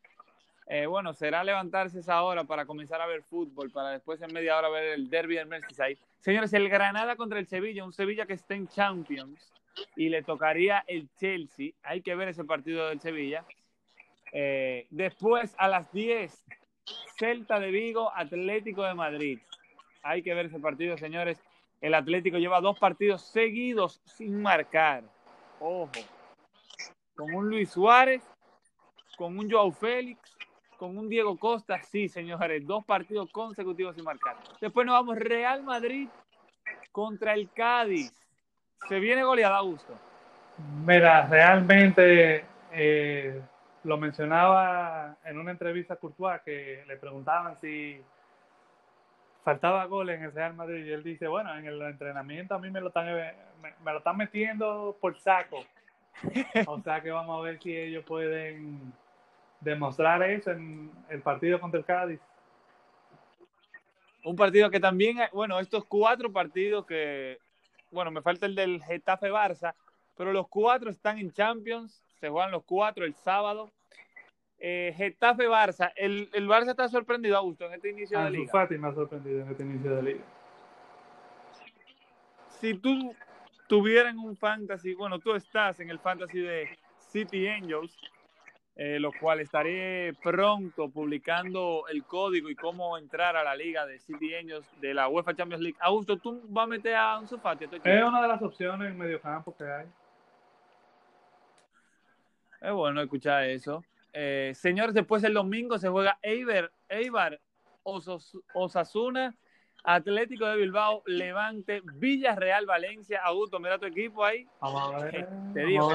[0.68, 4.56] Eh, bueno, será levantarse esa hora para comenzar a ver fútbol, para después en media
[4.56, 5.98] hora ver el derby del Merseyside.
[6.20, 9.52] Señores, el Granada contra el Sevilla, un Sevilla que está en Champions
[9.96, 11.72] y le tocaría el Chelsea.
[11.82, 13.44] Hay que ver ese partido del Sevilla.
[14.32, 16.44] Eh, después, a las 10,
[17.18, 19.40] Celta de Vigo, Atlético de Madrid.
[20.04, 21.42] Hay que ver ese partido, señores.
[21.82, 25.02] El Atlético lleva dos partidos seguidos sin marcar.
[25.58, 25.90] Ojo.
[27.16, 28.22] Con un Luis Suárez,
[29.18, 30.38] con un Joao Félix,
[30.78, 31.82] con un Diego Costa.
[31.82, 34.36] Sí, señores, dos partidos consecutivos sin marcar.
[34.60, 36.08] Después nos vamos Real Madrid
[36.92, 38.14] contra el Cádiz.
[38.88, 39.98] Se viene goleada, Augusto.
[40.86, 43.42] Mira, realmente eh,
[43.82, 48.00] lo mencionaba en una entrevista a Courtois que le preguntaban si
[49.42, 52.70] faltaba goles en el Real Madrid y él dice, bueno, en el entrenamiento a mí
[52.70, 55.64] me lo están, me, lo están metiendo por saco.
[56.66, 58.92] o sea que vamos a ver si ellos pueden
[59.60, 62.20] demostrar eso en el partido contra el Cádiz.
[64.24, 67.38] Un partido que también, bueno, estos cuatro partidos que,
[67.90, 69.74] bueno, me falta el del Getafe Barça,
[70.16, 73.72] pero los cuatro están en Champions, se juegan los cuatro el sábado
[74.64, 78.52] eh, Getafe Barça, el, el, Barça está sorprendido, Augusto, en este inicio de liga.
[78.52, 80.24] Fati me ha sorprendido en este inicio de liga.
[82.60, 83.12] Si tú
[83.66, 87.92] tuvieras un fantasy, bueno, tú estás en el fantasy de City Angels,
[88.76, 93.98] eh, lo cual estaré pronto publicando el código y cómo entrar a la liga de
[93.98, 95.78] City Angels de la UEFA Champions League.
[95.80, 97.64] Augusto, ¿tú vas a meter a Ansu Fati?
[97.64, 99.86] Es una de las opciones en medio campo que hay.
[102.60, 103.82] Es bueno escuchar eso.
[104.12, 107.40] Eh, señores, después el domingo se juega Eibar, Eibar
[107.82, 109.34] Osasuna,
[109.84, 113.20] Atlético de Bilbao, Levante, Villarreal, Valencia.
[113.24, 114.46] Augusto, mira tu equipo ahí.
[115.12, 115.90] Eh, te digo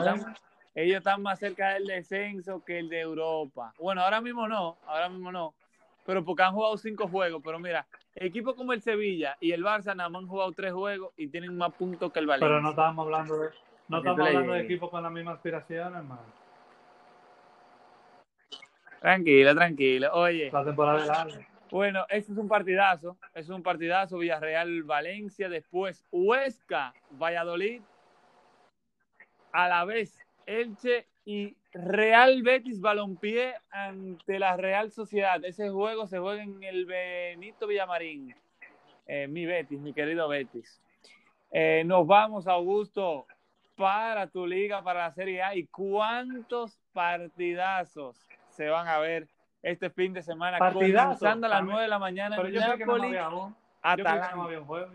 [0.77, 3.73] ellos están más cerca del descenso que el de Europa.
[3.79, 5.55] Bueno, ahora mismo no, ahora mismo no.
[6.05, 7.41] Pero porque han jugado cinco juegos.
[7.43, 11.13] Pero mira, equipos como el Sevilla y el Barça nada más han jugado tres juegos
[11.17, 12.47] y tienen más puntos que el Valencia.
[12.47, 13.49] Pero no estamos hablando de,
[13.87, 16.21] no estamos hablando de equipos con la misma aspiración, hermano.
[19.01, 20.09] Tranquilo, tranquilo.
[20.13, 20.49] Oye.
[20.51, 21.27] La temporada
[21.69, 23.17] Bueno, este es un partidazo.
[23.33, 24.17] Es un partidazo.
[24.17, 25.49] Villarreal, Valencia.
[25.49, 27.81] Después Huesca, Valladolid.
[29.51, 35.43] A la vez Elche y Real Betis Balompié ante la Real Sociedad.
[35.43, 38.35] Ese juego se juega en el Benito Villamarín.
[39.05, 40.81] Eh, mi Betis, mi querido Betis.
[41.51, 43.25] Eh, nos vamos, Augusto,
[43.75, 45.55] para tu liga, para la Serie A.
[45.55, 48.27] ¿Y cuántos partidazos
[48.57, 49.27] se van a ver
[49.61, 52.85] este fin de semana comenzando a las 9 de la mañana pero yo sé que
[52.85, 54.35] no Atalanta.
[54.35, 54.91] no un juego.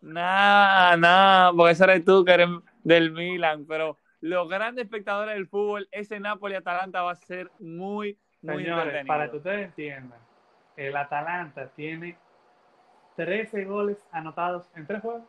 [0.00, 2.48] Nada, nada, porque eso eres tú que eres
[2.82, 8.64] del Milan, pero los grandes espectadores del fútbol, ese Napoli-Atalanta va a ser muy, muy
[8.64, 10.18] Señores, para que ustedes entiendan,
[10.76, 12.18] el Atalanta tiene
[13.16, 15.22] 13 goles anotados en tres juegos.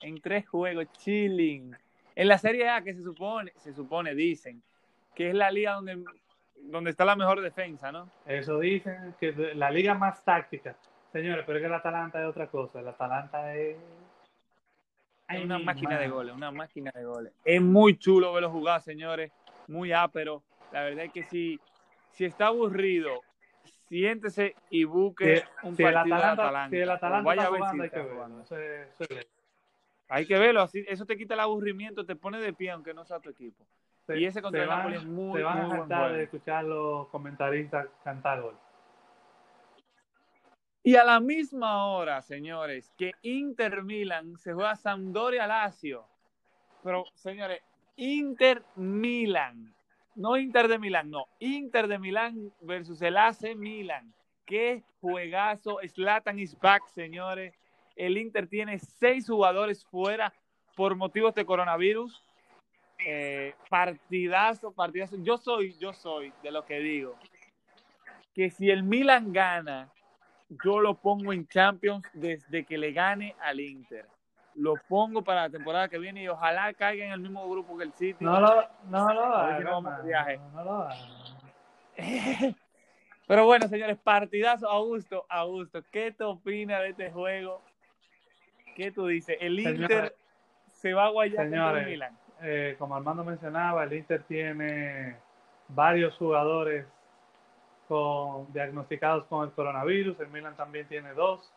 [0.00, 1.76] En tres juegos, chilling.
[2.16, 4.62] En la Serie A, que se supone, se supone, dicen,
[5.14, 6.04] que es la liga donde,
[6.56, 8.08] donde está la mejor defensa, ¿no?
[8.26, 10.76] Eso dicen, que la liga más táctica.
[11.12, 12.80] Señores, pero es que el Atalanta es otra cosa.
[12.80, 13.76] El Atalanta es...
[15.28, 17.32] Es una máquina de goles, una máquina de goles.
[17.44, 19.32] Es muy chulo verlo jugar, señores.
[19.66, 20.42] Muy ápero.
[20.70, 21.58] La verdad es que si,
[22.10, 23.22] si está aburrido,
[23.88, 26.70] siéntese y busque un partido de Atalanta.
[26.70, 28.44] Si el Atalanta ver si hay que verlo.
[30.08, 33.04] Hay que verlo, así, eso te quita el aburrimiento, te pone de pie aunque no
[33.04, 33.64] sea tu equipo.
[34.08, 38.42] y ese contra el Napoli es muy, van a cantar de escuchar los comentaristas cantar
[38.42, 38.56] gol.
[40.82, 46.04] Y a la misma hora, señores, que Inter Milan se juega Sampdoria Lazio.
[46.82, 47.62] Pero, señores,
[47.96, 49.74] Inter Milan,
[50.14, 54.12] no Inter de Milán, no, Inter de Milán versus el AC Milan.
[54.44, 57.54] Qué juegazo, Slatan is back, señores
[57.96, 60.32] el Inter tiene seis jugadores fuera
[60.76, 62.22] por motivos de coronavirus.
[63.06, 65.16] Eh, partidazo, partidazo.
[65.18, 67.16] Yo soy, yo soy de lo que digo
[68.34, 69.88] que si el Milan gana,
[70.62, 74.06] yo lo pongo en Champions desde que le gane al Inter.
[74.56, 77.84] Lo pongo para la temporada que viene y ojalá caiga en el mismo grupo que
[77.84, 78.24] el City.
[78.24, 80.88] No lo, no lo no, no lo
[83.26, 84.68] Pero bueno, señores, partidazo.
[84.68, 87.62] Augusto, Augusto, ¿qué te opina de este juego?
[88.74, 89.36] ¿Qué tú dices?
[89.40, 90.14] ¿El Inter
[90.66, 92.18] se va a guayar el Milan?
[92.42, 95.16] Eh, como Armando mencionaba, el Inter tiene
[95.68, 96.86] varios jugadores
[97.88, 100.18] con, diagnosticados con el coronavirus.
[100.20, 101.52] El Milan también tiene dos.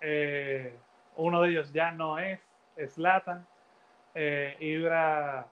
[0.00, 0.74] Eh,
[1.16, 2.40] uno de ellos ya no es
[2.86, 3.46] Slatan.
[4.14, 5.46] Eh, Ibra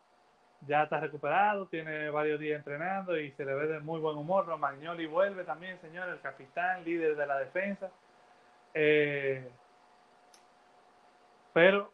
[0.67, 4.47] ya está recuperado, tiene varios días entrenando y se le ve de muy buen humor.
[4.47, 7.91] Romagnoli vuelve también, señor, el capitán, líder de la defensa.
[8.75, 9.49] Eh,
[11.57, 11.91] pero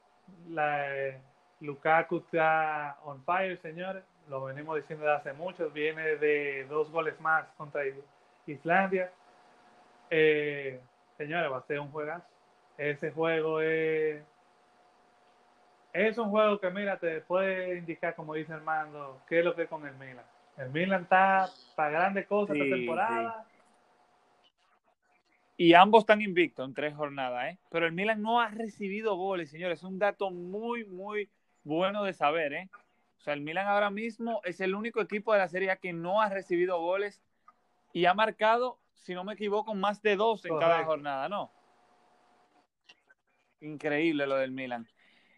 [0.48, 1.20] la, eh,
[1.60, 4.02] Lukaku está on fire, señores.
[4.28, 5.70] Lo venimos diciendo desde hace mucho.
[5.70, 7.82] Viene de dos goles más contra
[8.44, 9.12] Islandia.
[10.10, 10.80] Eh,
[11.16, 12.26] señores, va a ser un juegazo.
[12.76, 14.24] Ese juego es
[15.92, 19.62] es un juego que, mira, te puede indicar, como dice Armando, qué es lo que
[19.62, 20.24] es con el Milan.
[20.56, 23.46] El Milan está para grandes cosas esta temporada.
[25.62, 27.58] Y ambos están invictos en tres jornadas, ¿eh?
[27.70, 29.78] Pero el Milan no ha recibido goles, señores.
[29.78, 31.30] Es un dato muy, muy
[31.62, 32.68] bueno de saber, ¿eh?
[33.18, 35.92] O sea, el Milan ahora mismo es el único equipo de la Serie A que
[35.92, 37.22] no ha recibido goles
[37.92, 41.52] y ha marcado, si no me equivoco, más de dos en cada jornada, ¿no?
[43.60, 44.88] Increíble lo del Milan.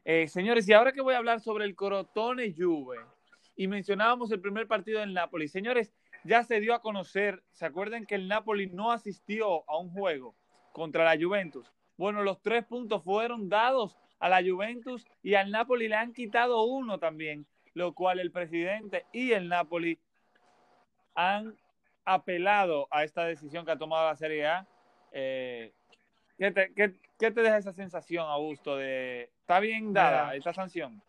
[0.07, 2.97] Eh, señores, y ahora que voy a hablar sobre el Crotone Juve,
[3.57, 5.93] y mencionábamos el primer partido del Napoli, señores,
[6.25, 10.35] ya se dio a conocer, ¿se acuerdan que el Napoli no asistió a un juego
[10.73, 11.71] contra la Juventus?
[11.97, 16.65] Bueno, los tres puntos fueron dados a la Juventus y al Napoli le han quitado
[16.65, 19.99] uno también, lo cual el presidente y el Napoli
[21.15, 21.55] han
[22.05, 24.67] apelado a esta decisión que ha tomado la Serie A.
[25.13, 25.73] Eh,
[26.39, 31.01] ¿qué, te, qué, ¿Qué te deja esa sensación, Augusto, de está bien dada esta sanción?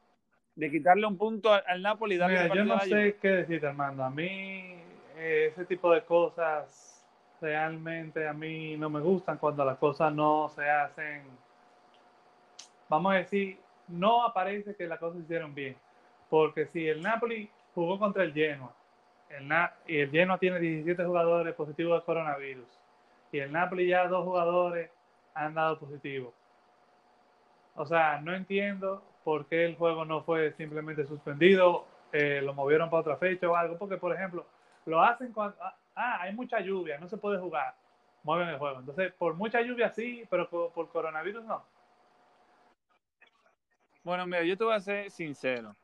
[0.55, 4.03] De quitarle un punto al, Napoli y darle Mira, yo no sé qué decirte, Armando.
[4.03, 4.84] A mí
[5.17, 7.03] ese tipo de cosas
[7.41, 11.23] realmente a mí no me gustan cuando las cosas no se hacen,
[12.89, 15.75] vamos a decir, no aparece que las cosas se hicieron bien.
[16.29, 18.73] Porque si el Napoli jugó contra el Genoa,
[19.29, 19.51] el
[19.87, 22.67] y el Genoa tiene 17 jugadores positivos de coronavirus,
[23.31, 24.89] y el Napoli ya dos jugadores
[25.33, 26.33] han dado positivo.
[27.75, 32.89] O sea, no entiendo por qué el juego no fue simplemente suspendido, eh, lo movieron
[32.89, 34.45] para otra fecha o algo, porque por ejemplo,
[34.85, 37.75] lo hacen cuando, ah, ah, hay mucha lluvia, no se puede jugar,
[38.23, 38.79] mueven el juego.
[38.79, 41.63] Entonces, por mucha lluvia sí, pero por, coronavirus no.
[44.03, 45.75] Bueno, mira, yo te voy a ser sincero.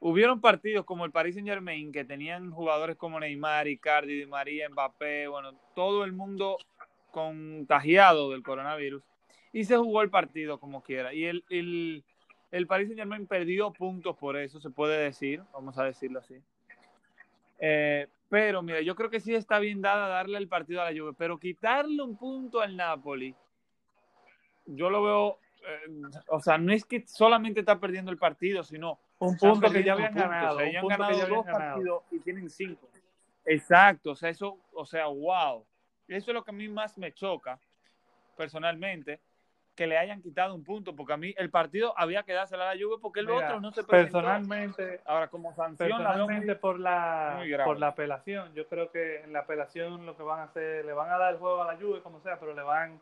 [0.00, 4.68] Hubieron partidos como el Paris Saint Germain que tenían jugadores como Neymar, Icardi, Di María,
[4.68, 6.58] Mbappé, bueno, todo el mundo
[7.12, 9.02] contagiado del coronavirus
[9.52, 11.14] y se jugó el partido como quiera.
[11.14, 12.04] Y el, el,
[12.50, 16.42] el Paris Saint Germain perdió puntos por eso, se puede decir, vamos a decirlo así.
[17.64, 20.98] Eh, pero mira, yo creo que sí está bien dada darle el partido a la
[20.98, 23.36] Juve, pero quitarle un punto al Napoli,
[24.66, 28.98] yo lo veo, eh, o sea, no es que solamente está perdiendo el partido, sino
[29.20, 32.88] un punto que ya habían ganado, un ganado dos partidos y tienen cinco.
[33.44, 35.64] Exacto, o sea, eso, o sea, wow.
[36.08, 37.60] Eso es lo que a mí más me choca,
[38.36, 39.20] personalmente,
[39.74, 42.74] que le hayan quitado un punto, porque a mí el partido había que dársela a
[42.74, 44.18] la Juve porque el otro no se presentó.
[44.18, 49.40] Personalmente, ahora como sanción, personalmente por la por la apelación, yo creo que en la
[49.40, 52.02] apelación lo que van a hacer, le van a dar el juego a la Juve
[52.02, 53.00] como sea, pero le van,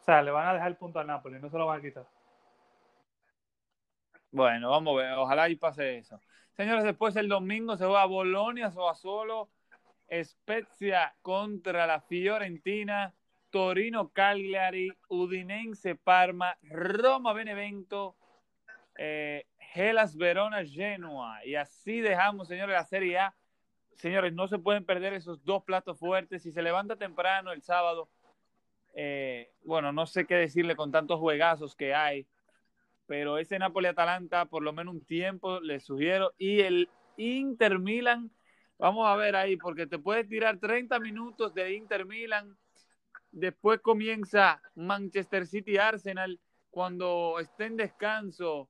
[0.00, 1.82] o sea, le van a dejar el punto a Napoli, no se lo van a
[1.82, 2.06] quitar.
[4.30, 6.20] Bueno, vamos a ver, ojalá y pase eso.
[6.52, 9.50] Señores, después el domingo se va a Bolonia, solo
[10.10, 13.14] Spezia contra la Fiorentina,
[13.50, 18.16] Torino Cagliari, Udinense Parma, Roma Benevento,
[18.96, 19.46] eh,
[20.16, 21.44] Verona Genoa.
[21.44, 23.34] Y así dejamos, señores, la Serie A.
[23.96, 26.42] Señores, no se pueden perder esos dos platos fuertes.
[26.42, 28.08] Si se levanta temprano el sábado,
[28.94, 32.26] eh, bueno, no sé qué decirle con tantos juegazos que hay,
[33.06, 36.32] pero ese Napoli-Atalanta, por lo menos un tiempo, les sugiero.
[36.38, 38.30] Y el Inter Milan
[38.78, 42.56] Vamos a ver ahí, porque te puedes tirar 30 minutos de Inter Milan.
[43.38, 46.40] Después comienza Manchester City Arsenal.
[46.70, 48.68] Cuando esté en descanso,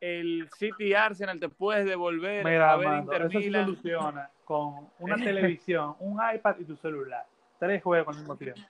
[0.00, 3.66] el City Arsenal te puedes devolver a ver Inter Milan.
[3.66, 7.26] Se soluciona con una televisión, un iPad y tu celular.
[7.58, 8.60] Tres juegos al mismo tiempo.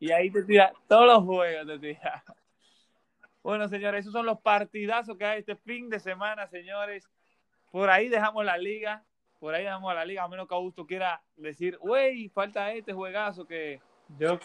[0.00, 2.24] Y ahí te tira todos los juegos, te tira.
[3.42, 7.08] Bueno, señores, esos son los partidazos que hay este fin de semana, señores.
[7.70, 9.04] Por ahí dejamos la liga
[9.42, 13.44] por ahí a la liga, a menos que Augusto quiera decir, wey, falta este juegazo
[13.44, 13.80] que
[14.18, 14.38] yo...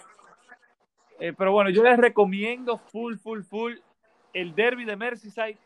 [1.20, 3.74] Eh, pero bueno, yo les recomiendo full, full, full
[4.34, 5.57] el derby de Merseyside,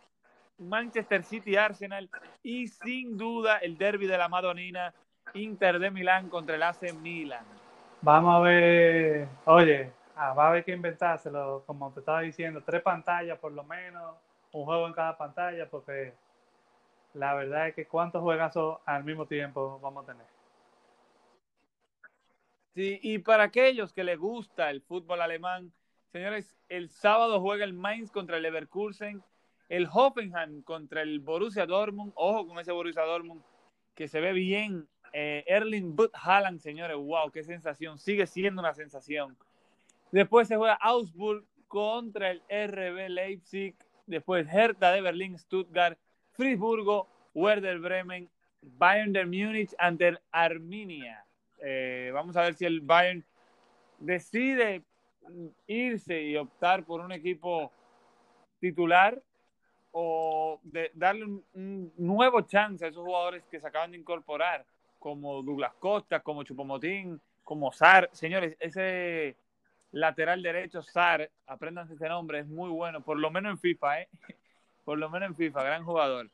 [0.57, 2.09] Manchester City Arsenal
[2.41, 4.93] y sin duda el derby de la Madonina,
[5.33, 7.43] Inter de Milán contra el AC Milan.
[8.01, 12.81] Vamos a ver, oye, ah, va a haber que inventárselo, como te estaba diciendo, tres
[12.81, 14.15] pantallas por lo menos,
[14.53, 16.13] un juego en cada pantalla, porque
[17.13, 20.40] la verdad es que cuántos juegazos al mismo tiempo vamos a tener.
[22.73, 25.73] Sí, y para aquellos que les gusta el fútbol alemán,
[26.11, 29.21] señores, el sábado juega el Mainz contra el Leverkusen,
[29.67, 32.13] El Hoffenheim contra el Borussia Dortmund.
[32.15, 33.41] Ojo con ese Borussia Dortmund
[33.95, 34.87] que se ve bien.
[35.13, 36.95] Eh, Erling But Haaland, señores.
[36.95, 37.97] Wow, qué sensación.
[37.97, 39.37] Sigue siendo una sensación.
[40.11, 43.75] Después se juega Augsburg contra el RB Leipzig.
[44.05, 45.97] Después Hertha de Berlín, Stuttgart,
[46.31, 48.29] Friburgo, Werder Bremen,
[48.61, 51.25] Bayern de Múnich ante Arminia.
[51.61, 53.23] Eh, vamos a ver si el Bayern
[53.99, 54.81] decide
[55.67, 57.71] irse y optar por un equipo
[58.59, 59.21] titular
[59.91, 60.59] o
[60.93, 64.65] darle un, nuevo chance a esos jugadores que se acaban de incorporar,
[64.99, 68.09] como Douglas Costa, como Chupomotín, como Sar.
[68.13, 69.35] Señores, ese
[69.91, 74.09] lateral derecho, Sar, aprendan ese nombre, es muy bueno, por lo menos en FIFA, ¿eh?
[74.83, 76.27] Por lo menos en FIFA, gran jugador.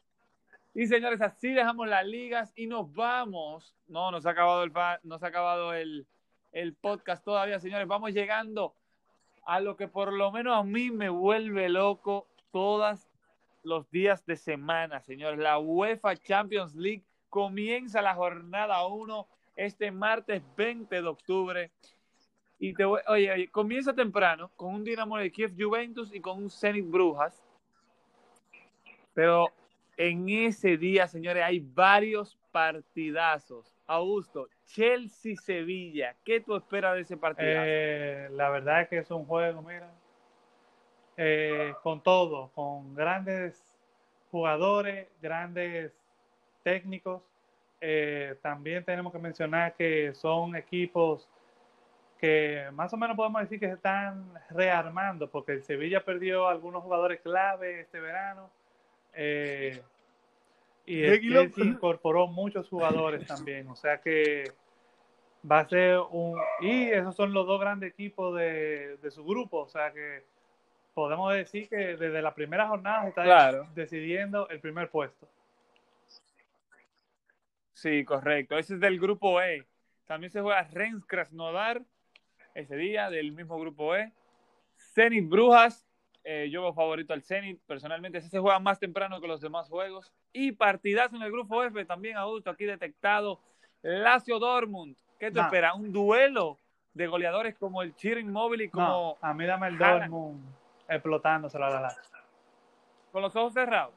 [0.78, 3.76] Y señores, así dejamos las ligas y nos vamos.
[3.88, 4.72] No, nos ha acabado el,
[5.02, 6.06] nos ha acabado el,
[6.52, 7.88] el podcast todavía, señores.
[7.88, 8.76] Vamos llegando
[9.48, 13.10] a lo que por lo menos a mí me vuelve loco todos
[13.64, 15.40] los días de semana, señores.
[15.40, 21.72] La UEFA Champions League comienza la jornada 1 este martes 20 de octubre.
[22.60, 26.38] Y te voy, oye, oye, comienza temprano con un Dinamo de Kiev Juventus y con
[26.38, 27.44] un Zenit Brujas.
[29.16, 29.52] Pero
[29.98, 33.74] en ese día, señores, hay varios partidazos.
[33.88, 37.50] Augusto, Chelsea-Sevilla, ¿qué tú esperas de ese partido?
[37.50, 39.92] Eh, la verdad es que es un juego, mira,
[41.18, 43.76] eh, con todo, con grandes
[44.30, 45.94] jugadores, grandes
[46.64, 47.24] técnicos.
[47.82, 51.28] Eh, también tenemos que mencionar que son equipos
[52.20, 56.84] que más o menos podemos decir que se están rearmando, porque el Sevilla perdió algunos
[56.84, 58.50] jugadores clave este verano.
[59.14, 59.82] Eh,
[60.86, 64.46] y el incorporó muchos jugadores también, o sea que
[65.50, 66.40] va a ser un...
[66.62, 70.24] Y esos son los dos grandes equipos de, su grupo, o sea que
[70.94, 75.28] podemos decir que desde la primera jornada se está decidiendo el primer puesto.
[77.74, 78.58] Sí, correcto.
[78.58, 79.64] Ese es del grupo E.
[80.08, 81.84] También se juega Rennes Krasnodar
[82.56, 84.12] ese día, del mismo grupo E.
[84.96, 85.87] Zenit Brujas
[86.30, 88.18] eh, yo veo favorito al Zenit, personalmente.
[88.18, 90.12] Ese se juega más temprano que los demás juegos.
[90.34, 93.40] Y partidazo en el grupo F, también adulto aquí detectado.
[93.82, 94.98] Lazio Dortmund.
[95.18, 95.74] ¿Qué te espera?
[95.74, 96.58] ¿Un duelo
[96.94, 99.18] de goleadores como el Chirin Móvil y como.
[99.22, 100.44] a mí dame el Dortmund
[100.90, 101.96] explotándose la la.
[103.14, 103.94] ¿Con los ojos cerrados?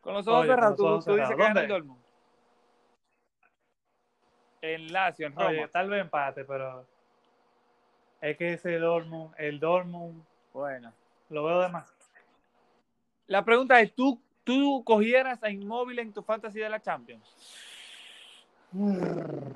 [0.00, 2.02] Con los ojos cerrados, tú, dices que gana el Dortmund.
[4.60, 5.68] En Lazio, en Roma.
[5.68, 6.84] tal vez empate, pero
[8.20, 10.92] es que ese Dortmund, el Dortmund, bueno,
[11.28, 11.94] lo veo de más.
[13.26, 17.36] La pregunta es, ¿tú, tú cogieras a Inmóvil en tu fantasy de la Champions?
[18.72, 19.50] Bueno,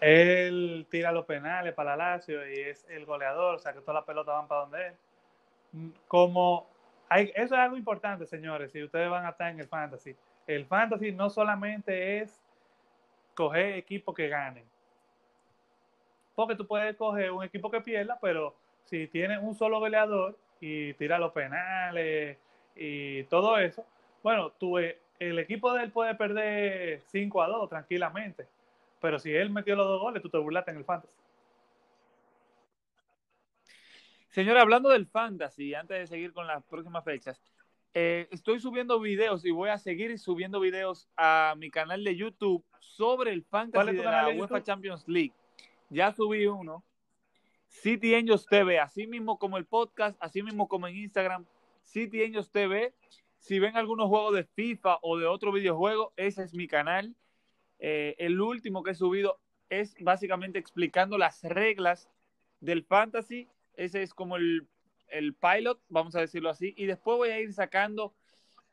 [0.00, 3.96] él tira los penales para la Lazio y es el goleador, o sea que todas
[3.96, 5.92] las pelotas van para donde él.
[6.08, 6.66] Como
[7.08, 10.16] hay, eso es algo importante, señores, si ustedes van a estar en el fantasy.
[10.46, 12.42] El fantasy no solamente es
[13.34, 14.64] coger equipos que ganen,
[16.40, 20.94] porque tú puedes coger un equipo que pierda, pero si tiene un solo goleador y
[20.94, 22.38] tira los penales
[22.74, 23.84] y todo eso,
[24.22, 28.48] bueno, tú, eh, el equipo de él puede perder 5 a 2 tranquilamente.
[29.02, 31.14] Pero si él metió los dos goles, tú te burlaste en el fantasy.
[34.30, 37.42] Señora, hablando del fantasy, antes de seguir con las próximas fechas,
[37.92, 42.64] eh, estoy subiendo videos y voy a seguir subiendo videos a mi canal de YouTube
[42.78, 45.34] sobre el fantasy de la UEFA Champions League
[45.90, 46.84] ya subí uno.
[47.68, 51.46] City Angels TV, así mismo como el podcast, así mismo como en Instagram,
[51.82, 52.94] City Angels TV.
[53.38, 57.14] Si ven algunos juegos de FIFA o de otro videojuego, ese es mi canal.
[57.78, 59.38] Eh, el último que he subido
[59.68, 62.08] es básicamente explicando las reglas
[62.60, 63.48] del fantasy.
[63.74, 64.66] Ese es como el,
[65.08, 66.74] el pilot, vamos a decirlo así.
[66.76, 68.14] Y después voy a ir sacando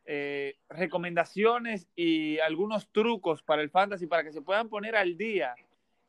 [0.06, 5.54] eh, recomendaciones y algunos trucos para el fantasy para que se puedan poner al día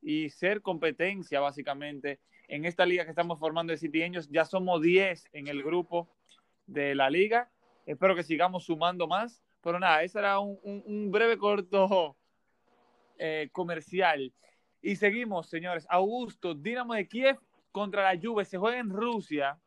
[0.00, 5.28] y ser competencia básicamente en esta liga que estamos formando de City Ya somos 10
[5.32, 6.08] en el grupo
[6.66, 7.50] de la liga.
[7.86, 9.42] Espero que sigamos sumando más.
[9.60, 12.16] Pero nada, ese era un, breve corto
[13.18, 14.32] eh, comercial.
[14.80, 15.86] Y seguimos, señores.
[15.90, 17.38] Augusto, Dinamo de Kiev
[17.72, 18.44] contra la Juve.
[18.44, 19.58] Se juega en Rusia.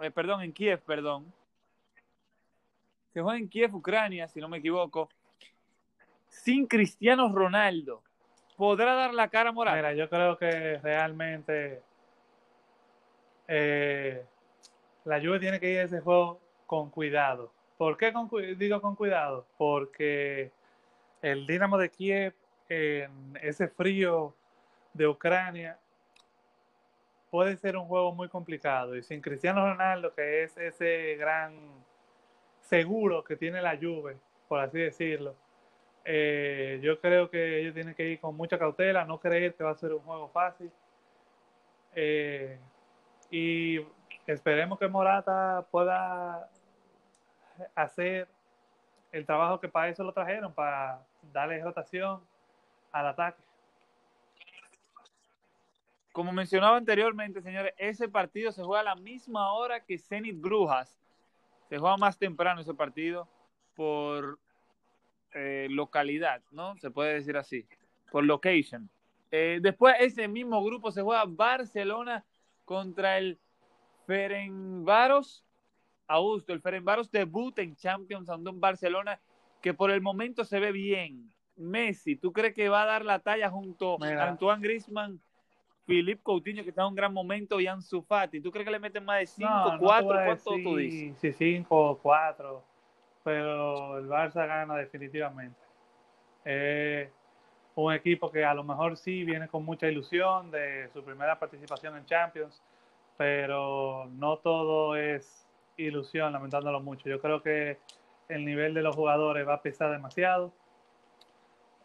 [0.00, 1.32] Eh, perdón, en Kiev, perdón.
[3.12, 5.08] Se juega en Kiev, Ucrania, si no me equivoco.
[6.28, 8.04] Sin Cristiano Ronaldo
[8.60, 9.76] podrá dar la cara moral.
[9.76, 11.80] Mira, yo creo que realmente
[13.48, 14.22] eh,
[15.06, 17.50] la Juve tiene que ir a ese juego con cuidado.
[17.78, 18.12] ¿Por qué
[18.58, 19.46] digo con cuidado?
[19.56, 20.52] Porque
[21.22, 22.34] el Dinamo de Kiev
[22.68, 24.36] en ese frío
[24.92, 25.78] de Ucrania
[27.30, 28.94] puede ser un juego muy complicado.
[28.94, 31.56] Y sin Cristiano Ronaldo, que es ese gran
[32.60, 35.34] seguro que tiene la Juve, por así decirlo,
[36.04, 39.70] eh, yo creo que ellos tienen que ir con mucha cautela, no creer que va
[39.70, 40.70] a ser un juego fácil.
[41.94, 42.58] Eh,
[43.30, 43.80] y
[44.26, 46.48] esperemos que Morata pueda
[47.74, 48.28] hacer
[49.12, 52.20] el trabajo que para eso lo trajeron, para darle rotación
[52.92, 53.42] al ataque.
[56.12, 60.98] Como mencionaba anteriormente, señores, ese partido se juega a la misma hora que Zenit Brujas.
[61.68, 63.28] Se juega más temprano ese partido
[63.76, 64.38] por
[65.32, 66.76] eh, localidad, ¿no?
[66.78, 67.66] Se puede decir así,
[68.10, 68.88] por location.
[69.30, 72.24] Eh, después ese mismo grupo se juega Barcelona
[72.64, 73.38] contra el
[74.06, 75.44] Ferencváros
[76.08, 76.52] Augusto.
[76.52, 79.20] El Ferencváros debuta en Champions ante un Barcelona
[79.60, 81.32] que por el momento se ve bien.
[81.56, 85.20] Messi, ¿tú crees que va a dar la talla junto a Antoine Griezmann,
[85.84, 88.40] Philippe Coutinho, que está en un gran momento, y Ansu Fati?
[88.40, 90.08] ¿Tú crees que le meten más de 5, 4?
[90.08, 91.18] ¿Cuánto tú dices?
[91.18, 92.69] Sí, 5 o 4
[93.22, 95.58] pero el Barça gana definitivamente.
[97.74, 101.96] un equipo que a lo mejor sí viene con mucha ilusión de su primera participación
[101.96, 102.62] en Champions,
[103.16, 105.46] pero no todo es
[105.76, 107.08] ilusión, lamentándolo mucho.
[107.08, 107.78] Yo creo que
[108.28, 110.52] el nivel de los jugadores va a pesar demasiado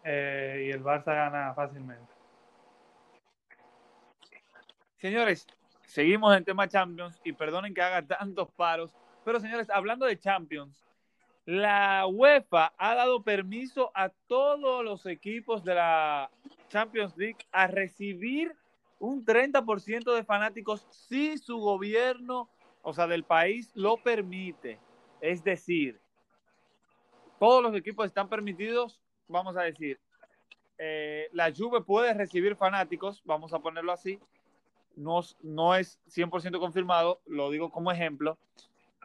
[0.03, 2.13] eh, y el Barça gana fácilmente.
[4.97, 5.47] Señores,
[5.86, 10.84] seguimos en tema Champions y perdonen que haga tantos paros, pero señores, hablando de Champions,
[11.46, 16.32] la UEFA ha dado permiso a todos los equipos de la
[16.70, 18.56] Champions League a recibir
[19.00, 22.50] un 30% de fanáticos si su gobierno,
[22.82, 24.80] o sea, del país, lo permite.
[25.22, 26.00] Es decir,
[27.39, 30.00] todos los equipos están permitidos, vamos a decir,
[30.78, 34.20] eh, la Juve puede recibir fanáticos, vamos a ponerlo así,
[34.96, 38.38] no, no es 100% confirmado, lo digo como ejemplo,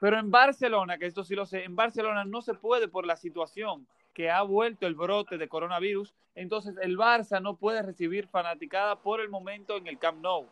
[0.00, 3.16] pero en Barcelona, que esto sí lo sé, en Barcelona no se puede por la
[3.16, 6.14] situación que ha vuelto el brote de coronavirus.
[6.34, 10.48] Entonces el Barça no puede recibir fanaticada por el momento en el Camp Nou,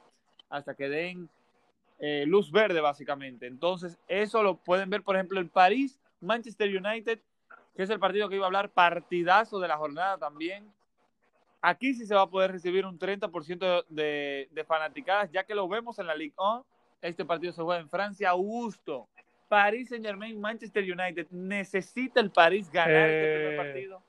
[0.51, 1.29] hasta que den
[1.99, 3.47] eh, luz verde básicamente.
[3.47, 7.19] Entonces eso lo pueden ver, por ejemplo, en París, Manchester United,
[7.75, 10.71] que es el partido que iba a hablar, partidazo de la jornada también.
[11.63, 15.67] Aquí sí se va a poder recibir un 30% de, de fanaticadas, ya que lo
[15.69, 16.67] vemos en la Ligue 1.
[17.01, 19.09] Este partido se juega en Francia, Augusto.
[19.49, 24.03] París Saint Germain, Manchester United, ¿necesita el París ganar este primer eh, partido?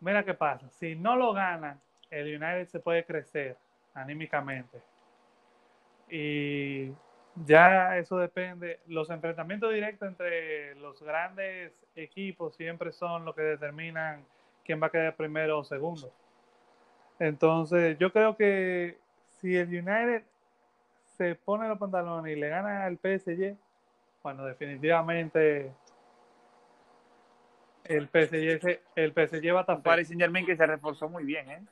[0.00, 1.78] Mira qué pasa, si no lo gana,
[2.10, 3.56] el United se puede crecer
[3.94, 4.80] anímicamente.
[6.08, 6.92] Y
[7.44, 8.80] ya eso depende.
[8.86, 14.24] Los enfrentamientos directos entre los grandes equipos siempre son lo que determinan
[14.64, 16.12] quién va a quedar primero o segundo.
[17.18, 18.98] Entonces, yo creo que
[19.40, 20.22] si el United
[21.16, 23.56] se pone los pantalones y le gana al PSG,
[24.26, 25.72] bueno, definitivamente
[27.84, 31.48] el PSG, el PSG va a estar Paris Saint Germain que se reforzó muy bien,
[31.48, 31.64] ¿eh?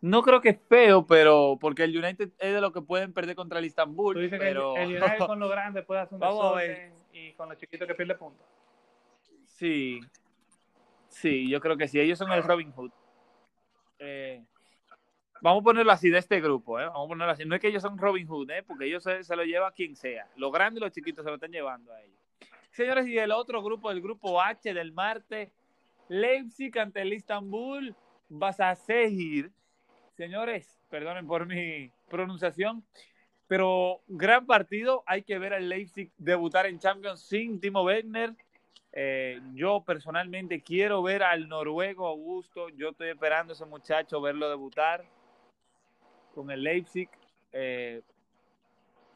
[0.00, 3.36] No creo que es feo, pero porque el United es de lo que pueden perder
[3.36, 4.14] contra el Istanbul.
[4.14, 4.72] Tú dices pero...
[4.72, 7.94] que el, United con lo grande puede hacer un desorden y con lo chiquito que
[7.94, 8.46] pierde puntos.
[9.44, 10.00] Sí,
[11.10, 12.00] sí, yo creo que sí.
[12.00, 12.92] Ellos son el Robin Hood.
[13.98, 14.42] Eh,
[15.46, 16.86] Vamos a ponerlo así de este grupo, ¿eh?
[16.86, 17.44] Vamos a ponerlo así.
[17.44, 18.64] No es que ellos son Robin Hood, ¿eh?
[18.64, 20.26] Porque ellos se, lo lleva a quien sea.
[20.34, 22.18] Los grandes y los chiquitos se lo están llevando a ellos.
[22.72, 25.52] Señores, y el otro grupo, el grupo H del martes,
[26.08, 27.94] Leipzig ante el Istanbul,
[28.84, 29.52] seguir.
[30.16, 32.82] Señores, perdonen por mi pronunciación,
[33.46, 35.04] pero gran partido.
[35.06, 38.34] Hay que ver al Leipzig debutar en Champions sin Timo Werner.
[38.90, 42.68] Eh, yo personalmente quiero ver al noruego Augusto.
[42.70, 45.04] Yo estoy esperando a ese muchacho verlo debutar
[46.36, 47.08] con el Leipzig.
[47.50, 48.02] Eh,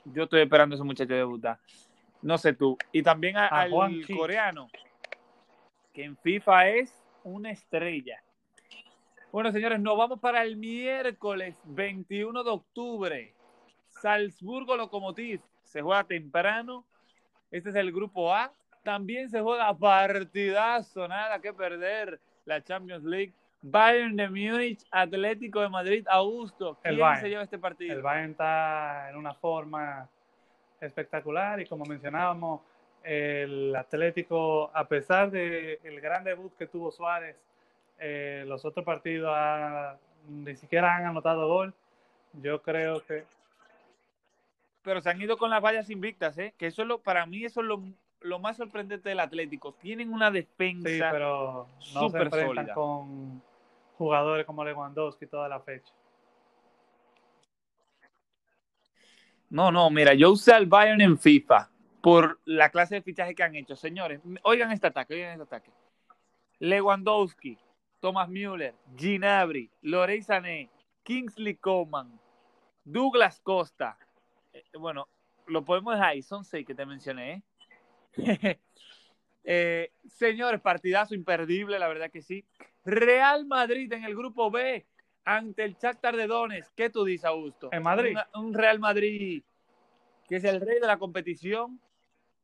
[0.06, 1.58] yo estoy esperando a ese muchacho debutar.
[2.22, 2.78] No sé tú.
[2.92, 3.70] Y también al
[4.16, 4.68] coreano,
[5.92, 8.22] que en FIFA es una estrella.
[9.30, 13.34] Bueno, señores, nos vamos para el miércoles 21 de octubre.
[13.88, 16.86] Salzburgo Lokomotiv se juega temprano.
[17.50, 18.52] Este es el grupo A.
[18.82, 23.34] También se juega partidazo, nada que perder la Champions League.
[23.62, 26.78] Bayern de Múnich, Atlético de Madrid, Augusto.
[26.82, 27.94] ¿Quién se lleva este partido?
[27.94, 30.08] El Bayern está en una forma
[30.80, 32.62] espectacular y como mencionábamos,
[33.02, 37.36] el Atlético, a pesar del el gran debut que tuvo Suárez,
[37.98, 39.36] eh, los otros partidos
[40.28, 41.74] ni siquiera han anotado gol.
[42.34, 43.24] Yo creo que...
[44.82, 46.54] Pero se han ido con las vallas invictas, ¿eh?
[46.56, 47.82] Que eso es lo, para mí eso es lo,
[48.20, 49.72] lo más sorprendente del Atlético.
[49.74, 53.42] Tienen una defensa sí, pero no se enfrentan con
[54.00, 55.92] jugadores como Lewandowski toda la fecha.
[59.50, 61.70] No, no, mira, yo usé al Bayern en FIFA
[62.00, 63.76] por la clase de fichaje que han hecho.
[63.76, 65.70] Señores, oigan este ataque, oigan este ataque.
[66.60, 67.58] Lewandowski,
[68.00, 70.70] Thomas Müller, Ginabri, Lorey Sané,
[71.02, 72.18] Kingsley Coman,
[72.84, 73.98] Douglas Costa.
[74.54, 75.08] Eh, bueno,
[75.46, 77.42] lo podemos dejar ahí, son seis que te mencioné.
[78.16, 78.58] ¿eh?
[79.44, 82.46] eh, señores, partidazo imperdible, la verdad que sí.
[82.84, 84.86] Real Madrid en el grupo B
[85.24, 86.74] ante el Shakhtar de Donetsk.
[86.74, 87.68] ¿Qué tú dices, Augusto?
[87.72, 88.16] En Madrid.
[88.34, 89.42] Un, Real Madrid
[90.30, 91.80] que es el rey de la competición.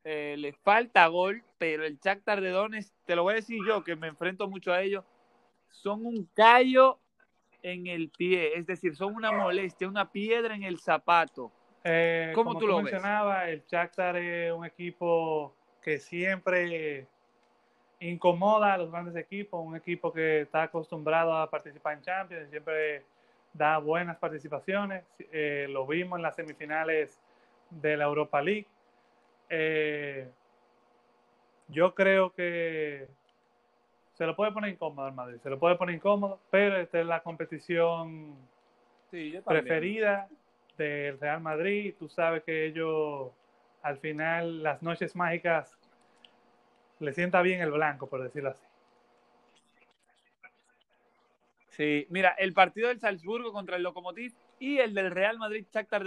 [0.03, 3.81] Eh, le falta gol, pero el Shakhtar de Donetsk, te lo voy a decir yo,
[3.81, 5.05] que me enfrento mucho a ellos,
[5.69, 6.99] son un callo
[7.61, 11.51] en el pie, es decir, son una molestia, una piedra en el zapato.
[11.83, 17.07] Eh, ¿Cómo como tú, lo mencionaba, el Shakhtar es un equipo que siempre
[17.99, 23.03] incomoda a los grandes equipos, un equipo que está acostumbrado a participar en Champions, siempre
[23.53, 25.03] da buenas participaciones.
[25.31, 27.19] Eh, lo vimos en las semifinales
[27.69, 28.67] de la Europa League.
[29.49, 30.29] Eh,
[31.69, 33.07] yo creo que
[34.13, 37.05] se lo puede poner incómodo al Madrid, se lo puede poner incómodo, pero esta es
[37.05, 38.35] la competición
[39.45, 40.27] preferida
[40.77, 41.93] del Real Madrid.
[41.97, 43.31] Tú sabes que ellos,
[43.81, 45.76] al final, las noches mágicas,
[46.99, 48.63] le sienta bien el blanco, por decirlo así.
[51.69, 56.03] Sí, mira, el partido del Salzburgo contra el Lokomotiv y el del Real Madrid Shakhtar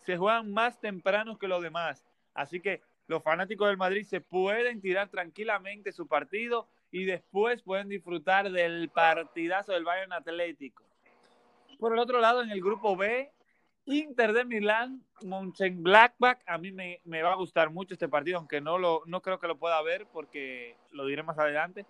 [0.00, 2.06] se juegan más temprano que los demás.
[2.32, 7.88] Así que los fanáticos del Madrid se pueden tirar tranquilamente su partido y después pueden
[7.88, 10.82] disfrutar del partidazo del Bayern Atlético.
[11.78, 13.30] Por el otro lado, en el grupo B,
[13.86, 18.60] Inter de Milán, Mönchengladbach, a mí me, me, va a gustar mucho este partido, aunque
[18.60, 21.86] no, lo, no creo que lo pueda ver porque lo diré más adelante.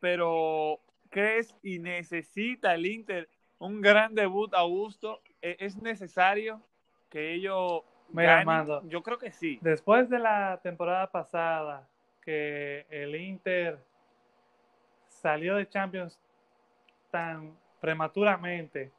[0.00, 3.28] Pero ¿crees y necesita el Inter
[3.58, 5.22] un gran debut, Augusto?
[5.40, 6.60] ¿E, ¿Es necesario
[7.08, 8.44] que ellos Mira,
[8.84, 9.58] Yo creo que sí.
[9.62, 11.88] Después de la temporada pasada,
[12.20, 13.78] que el Inter
[15.08, 16.18] salió de Champions
[17.10, 18.92] tan prematuramente,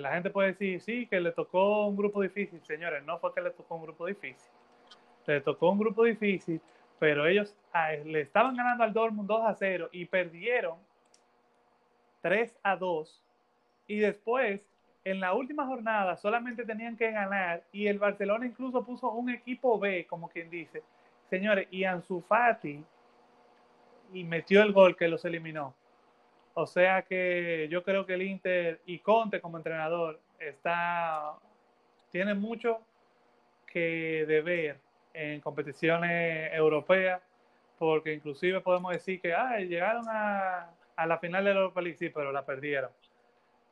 [0.00, 2.60] la gente puede decir, sí, que le tocó un grupo difícil.
[2.64, 4.50] Señores, no fue que le tocó un grupo difícil.
[5.26, 6.60] Le tocó un grupo difícil,
[6.98, 7.56] pero ellos
[8.04, 10.78] le estaban ganando al Dortmund 2 a 0 y perdieron
[12.22, 13.22] 3 a 2.
[13.86, 14.66] Y después,
[15.04, 19.78] en la última jornada, solamente tenían que ganar y el Barcelona incluso puso un equipo
[19.78, 20.82] B, como quien dice.
[21.28, 22.82] Señores, y Ansu Fati
[24.12, 25.74] y metió el gol que los eliminó.
[26.54, 31.34] O sea que yo creo que el Inter y Conte como entrenador está
[32.10, 32.80] tiene mucho
[33.66, 34.78] que deber
[35.12, 37.20] en competiciones europeas,
[37.76, 39.34] porque inclusive podemos decir que
[39.68, 42.90] llegaron a, la final de la Europa League, sí, pero la perdieron.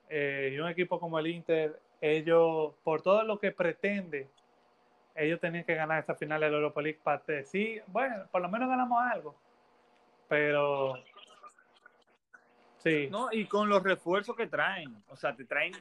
[0.08, 4.28] Eh, y un equipo como el Inter, ellos, por todo lo que pretende,
[5.14, 8.48] ellos tenían que ganar esta final de la Europa League para decir, bueno, por lo
[8.48, 9.36] menos ganamos algo.
[10.28, 10.94] Pero
[12.82, 13.08] Sí.
[13.10, 13.28] ¿no?
[13.32, 15.72] Y con los refuerzos que traen, o sea, te traen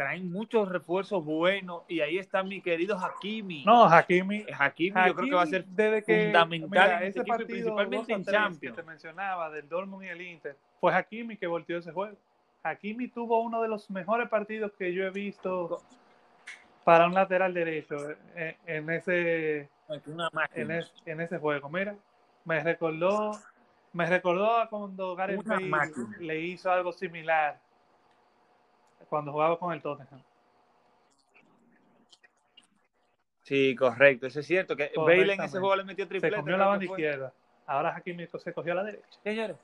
[0.00, 3.66] traen muchos refuerzos buenos y ahí está mi querido Hakimi.
[3.66, 4.46] No, Hakimi.
[4.58, 8.76] Hakimi, yo creo que va a ser fundamental en ese partido, principalmente en Champions.
[8.76, 12.16] Que te mencionaba del Dortmund y el Inter, fue Hakimi que volteó ese juego.
[12.62, 15.82] Hakimi tuvo uno de los mejores partidos que yo he visto
[16.82, 17.96] para un lateral derecho
[18.34, 21.68] en, en ese en, en ese juego.
[21.68, 21.94] Mira,
[22.46, 23.32] me recordó
[23.92, 27.60] me recordó a cuando Gareth Bale le hizo algo similar
[29.08, 30.22] cuando jugaba con el Tottenham.
[33.42, 34.76] Sí, correcto, eso es cierto.
[34.76, 36.36] Que Bale en ese juego le metió triplete.
[36.36, 37.32] Se cogió la banda izquierda.
[37.66, 39.18] Ahora Hakimi se cogió a la derecha.
[39.24, 39.56] Señores.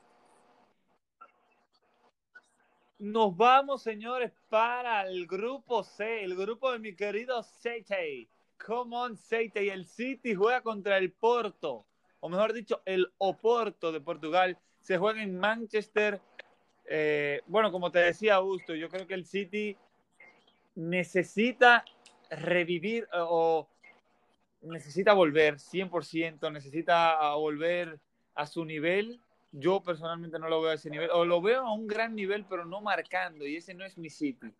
[2.99, 8.27] Nos vamos, señores, para el grupo C, el grupo de mi querido Seite.
[8.65, 9.63] Come on, Seite.
[9.63, 11.85] Y el City juega contra el Porto
[12.19, 14.57] o mejor dicho, el Oporto de Portugal.
[14.79, 16.21] Se juega en Manchester.
[16.85, 19.77] Eh, bueno, como te decía Augusto, yo creo que el City
[20.75, 21.83] necesita
[22.29, 23.67] revivir eh, o
[24.61, 27.99] necesita volver 100%, necesita volver
[28.35, 29.19] a su nivel.
[29.51, 32.45] Yo personalmente no lo veo a ese nivel, o lo veo a un gran nivel,
[32.45, 34.51] pero no marcando, y ese no es mi City.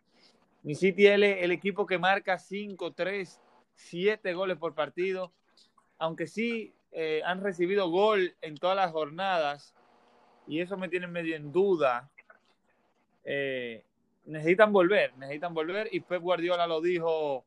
[0.64, 3.40] Mi City es el, equipo que marca 5, 3,
[3.76, 5.32] 7 goles por partido,
[5.98, 9.76] aunque sí eh, han recibido gol en todas las jornadas
[10.48, 12.10] y eso me tiene medio en duda.
[13.24, 13.84] Eh,
[14.26, 17.46] necesitan volver, necesitan volver y Pep Guardiola lo dijo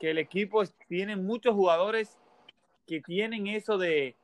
[0.00, 2.18] que el equipo tiene muchos jugadores
[2.86, 4.16] que tienen eso de,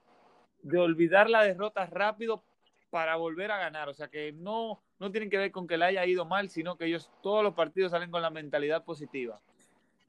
[0.62, 2.42] de olvidar la derrota rápido
[2.90, 3.88] para volver a ganar.
[3.88, 6.76] O sea que no, no tienen que ver con que le haya ido mal, sino
[6.76, 9.40] que ellos todos los partidos salen con la mentalidad positiva.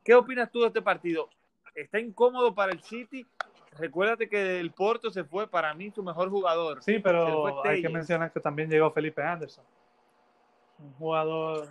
[0.04, 1.30] ¿Qué opinas tú de este partido?
[1.76, 3.26] ¿Está incómodo para el City?
[3.78, 6.84] Recuérdate que del Porto se fue para mí su mejor jugador.
[6.84, 9.64] Sí, pero hay que mencionar que también llegó Felipe Anderson.
[10.80, 11.70] Un jugador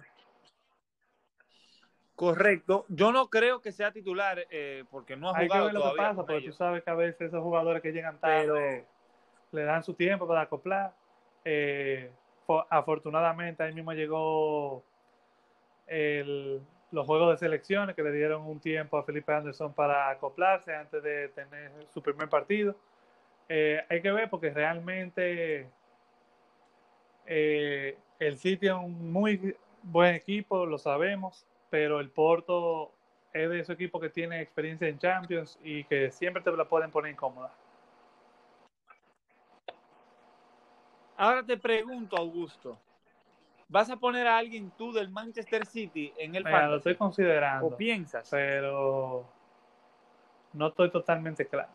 [2.21, 2.85] Correcto.
[2.89, 5.91] Yo no creo que sea titular eh, porque no ha jugado Hay que ver lo
[5.91, 8.85] que pasa, porque tú sabes que a veces esos jugadores que llegan tarde
[9.53, 10.93] le dan su tiempo para acoplar.
[11.47, 12.13] Eh,
[12.69, 14.85] afortunadamente ahí mismo llegó
[16.93, 21.03] los juegos de selecciones que le dieron un tiempo a Felipe Anderson para acoplarse antes
[21.03, 22.75] de tener su primer partido.
[23.49, 25.69] Eh, hay que ver porque realmente
[27.27, 32.93] el sitio es un muy buen equipo, lo sabemos pero el Porto
[33.33, 36.91] es de esos equipos que tiene experiencia en Champions y que siempre te la pueden
[36.91, 37.53] poner incómoda.
[41.17, 42.77] Ahora te pregunto, Augusto,
[43.71, 47.67] ¿vas a poner a alguien tú del Manchester City en el Mira, Lo estoy considerando.
[47.67, 48.29] ¿O piensas?
[48.31, 49.25] Pero
[50.53, 51.71] no estoy totalmente claro.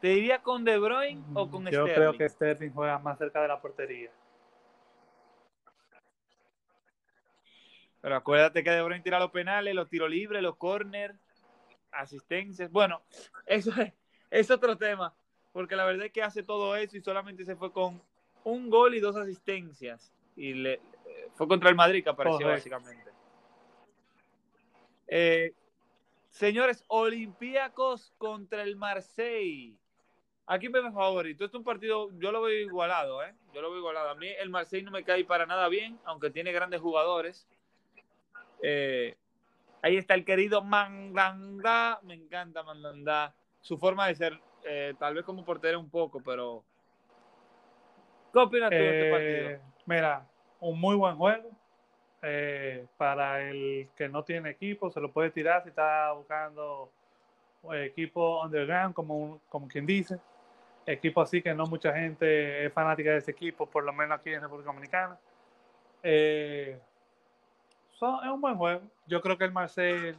[0.00, 3.48] ¿Te iría con De Bruyne o con Yo creo que Sterling juega más cerca de
[3.48, 4.10] la portería.
[8.00, 11.18] Pero acuérdate que De Bruyne tira los penales, los tiros libres, los corners,
[11.90, 12.70] asistencias.
[12.70, 13.02] Bueno,
[13.44, 13.72] eso
[14.30, 15.12] es, otro tema,
[15.52, 18.00] porque la verdad es que hace todo eso y solamente se fue con
[18.44, 20.12] un gol y dos asistencias.
[20.36, 20.80] Y le,
[21.34, 23.10] fue contra el Madrid que apareció básicamente.
[25.08, 25.52] Eh,
[26.30, 29.76] señores, Olympiacos contra el Marseille.
[30.46, 31.44] Aquí me favorito.
[31.44, 33.34] Este es un partido, yo lo veo igualado, ¿eh?
[33.52, 34.08] Yo lo veo igualado.
[34.08, 37.46] A mí el Marseille no me cae para nada bien, aunque tiene grandes jugadores.
[38.62, 39.14] Eh,
[39.82, 42.00] ahí está el querido Mandanda.
[42.02, 43.34] Me encanta Mandanda.
[43.60, 46.64] Su forma de ser, eh, tal vez como portero un poco, pero.
[48.32, 49.50] ¿Qué opinas tú de este partido?
[49.50, 50.26] Eh, mira,
[50.60, 51.50] un muy buen juego.
[52.96, 56.90] para el que no tiene equipo, se lo puede tirar si está buscando
[57.72, 60.18] equipo underground, como, como quien dice.
[60.86, 64.30] Equipo así que no mucha gente es fanática de ese equipo, por lo menos aquí
[64.32, 65.18] en República Dominicana.
[66.02, 66.80] Eh,
[67.92, 68.82] es un buen juego.
[69.06, 70.16] Yo creo que el Marseille.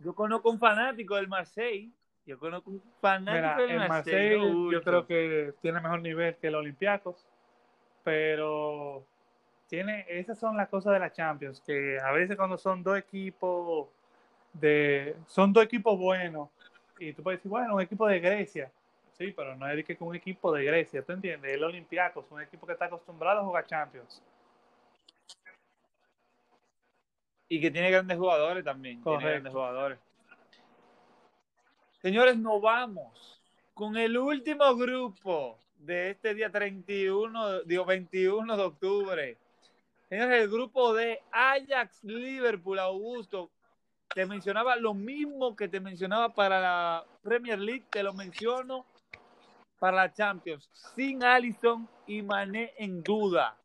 [0.00, 1.92] Yo conozco un fanático del Marseille.
[2.28, 4.70] Yo conozco un fanático del el Marseille.
[4.70, 7.26] yo creo que tiene mejor nivel que el Olympiacos.
[8.04, 9.06] Pero
[9.66, 13.88] tiene, esas son las cosas de la Champions, que a veces cuando son dos equipos
[14.52, 16.50] de, son dos equipos buenos,
[16.98, 18.70] y tú puedes decir, bueno, un equipo de Grecia,
[19.12, 21.50] sí, pero no es que un equipo de Grecia, ¿tú entiendes?
[21.52, 24.22] El Olympiacos, un equipo que está acostumbrado a jugar Champions.
[27.48, 29.02] Y que tiene grandes jugadores también.
[29.02, 29.98] Tiene grandes jugadores.
[32.00, 33.42] Señores, nos vamos
[33.74, 39.36] con el último grupo de este día 31, digo 21 de octubre.
[40.08, 43.50] Señores, el grupo de Ajax, Liverpool, Augusto.
[44.14, 48.86] Te mencionaba lo mismo que te mencionaba para la Premier League, te lo menciono
[49.80, 50.70] para la Champions.
[50.94, 53.56] Sin Allison y Mané en duda.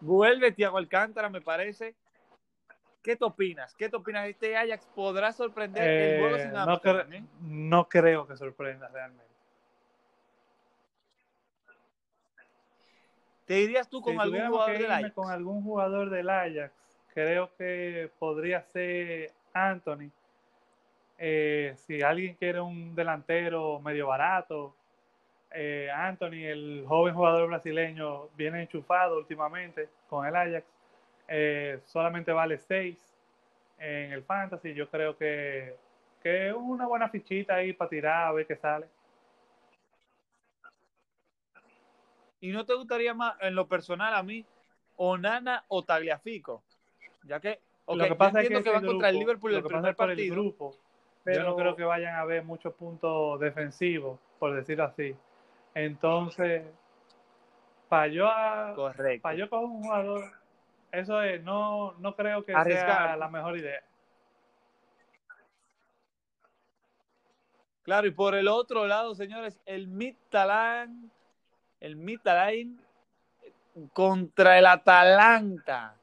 [0.00, 1.94] Vuelve Thiago Alcántara, me parece.
[3.02, 3.74] ¿Qué te opinas?
[3.74, 4.28] ¿Qué te opinas?
[4.28, 7.24] ¿Este Ajax podrá sorprender el juego sin no, eh?
[7.40, 9.30] no creo que sorprenda realmente.
[13.46, 15.12] ¿Te dirías tú con algún jugador del Ajax?
[15.12, 16.72] Con algún jugador del Ajax,
[17.12, 20.10] creo que podría ser Anthony.
[21.18, 24.74] Eh, si alguien quiere un delantero medio barato,
[25.50, 30.66] eh, Anthony, el joven jugador brasileño, viene enchufado últimamente con el Ajax.
[31.32, 32.98] Eh, solamente vale 6
[33.78, 34.74] en el fantasy.
[34.74, 35.76] Yo creo que,
[36.20, 38.88] que es una buena fichita ahí para tirar a ver qué sale.
[42.40, 44.44] ¿Y no te gustaría más, en lo personal, a mí,
[44.96, 46.64] Onana o Tagliafico?
[47.22, 50.24] Ya que, lo que pasa es que, que va contra el Liverpool el primer partido.
[50.24, 50.76] El grupo,
[51.22, 51.44] pero...
[51.44, 55.14] Yo no creo que vayan a haber muchos puntos defensivos, por decirlo así.
[55.74, 56.64] Entonces,
[57.88, 58.24] para yo,
[59.22, 60.39] para yo con un jugador
[60.92, 63.82] eso es, no, no creo que sea la mejor idea.
[67.82, 71.10] Claro, y por el otro lado, señores, el Midtjylland,
[71.80, 72.80] el Midtjylland
[73.92, 75.96] contra el Atalanta.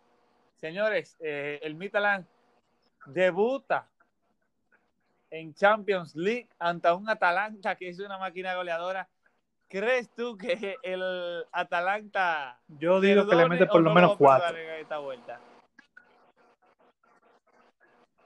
[0.56, 2.26] Señores, eh, el Midtjylland
[3.06, 3.88] debuta
[5.30, 9.08] en Champions League ante un Atalanta que es una máquina goleadora
[9.70, 12.58] ¿Crees tú que el Atalanta...
[12.68, 14.56] Yo digo que le mete por lo menos cuatro.
[14.58, 15.40] Esta vuelta?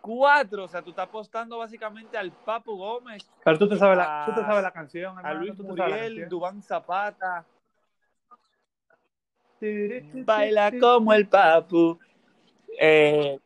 [0.01, 3.27] Cuatro, o sea, tú estás apostando básicamente al Papu Gómez.
[3.43, 5.17] Pero tú te sabes, la, tú te sabes la canción.
[5.23, 7.45] A Luis Muriel, Dubán Zapata.
[10.25, 11.99] Baila como el papu.
[12.79, 13.39] Eh,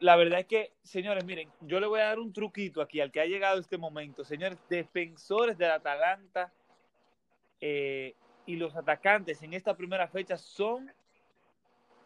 [0.00, 3.12] la verdad es que, señores, miren, yo le voy a dar un truquito aquí al
[3.12, 4.24] que ha llegado este momento.
[4.24, 6.52] Señores, defensores del Atalanta
[7.60, 8.14] eh,
[8.46, 10.90] y los atacantes en esta primera fecha son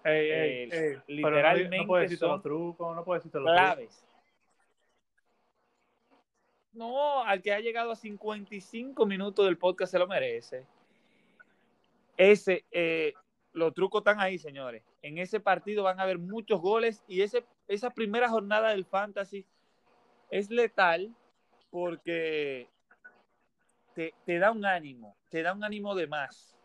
[0.05, 3.23] Ey, ey, Eh, ey, literalmente no, no puedes decir todos son los trucos, no puedes
[3.31, 3.53] trucos.
[3.53, 4.05] claves.
[6.73, 10.67] No, al que ha llegado a 55 minutos del podcast se lo merece.
[12.17, 13.13] Ese, eh,
[13.53, 14.83] los trucos están ahí, señores.
[15.03, 19.45] En ese partido van a haber muchos goles y ese, esa primera jornada del Fantasy
[20.31, 21.15] es letal
[21.71, 22.69] porque
[23.95, 26.57] te, te da un ánimo, te da un ánimo de más.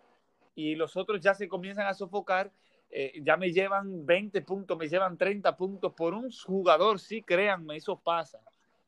[0.55, 2.51] Y los otros ya se comienzan a sofocar.
[2.89, 6.99] eh, ya me llevan 20 puntos, me llevan 30 puntos por un jugador.
[6.99, 8.39] Sí, créanme, eso pasa.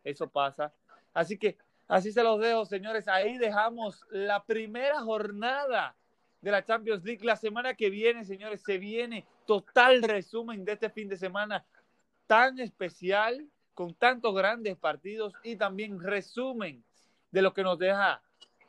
[0.04, 0.74] Eso pasa.
[1.14, 3.08] Así que así se los dejo, señores.
[3.08, 5.96] Ahí dejamos la primera jornada
[6.42, 7.26] de la Champions League.
[7.26, 11.66] La semana que viene, señores, se viene total resumen de este fin de semana
[12.28, 16.84] tan especial, con tantos grandes partidos y también resumen
[17.32, 18.22] de lo que nos deja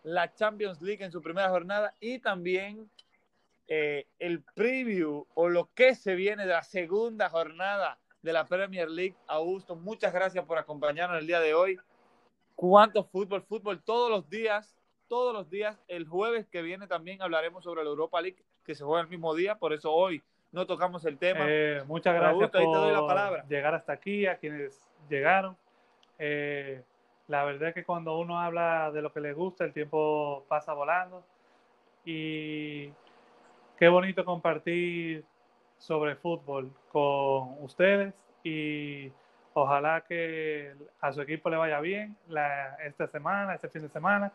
[0.02, 2.90] la Champions League en su primera jornada y también
[3.68, 8.90] eh, el preview o lo que se viene de la segunda jornada de la Premier
[8.90, 9.16] League.
[9.26, 11.78] Augusto, muchas gracias por acompañarnos el día de hoy.
[12.54, 13.42] ¿Cuánto fútbol?
[13.42, 14.76] Fútbol todos los días,
[15.08, 15.78] todos los días.
[15.88, 19.34] El jueves que viene también hablaremos sobre la Europa League, que se juega el mismo
[19.34, 20.22] día, por eso hoy
[20.52, 21.44] no tocamos el tema.
[21.48, 23.46] Eh, muchas gracias Augusto, ahí te doy la por palabra.
[23.48, 25.56] llegar hasta aquí, a quienes llegaron.
[26.18, 26.82] Eh,
[27.30, 30.72] la verdad es que cuando uno habla de lo que le gusta, el tiempo pasa
[30.72, 31.24] volando.
[32.04, 32.88] Y
[33.78, 35.24] qué bonito compartir
[35.78, 38.14] sobre fútbol con ustedes.
[38.42, 39.12] Y
[39.54, 44.32] ojalá que a su equipo le vaya bien la, esta semana, este fin de semana.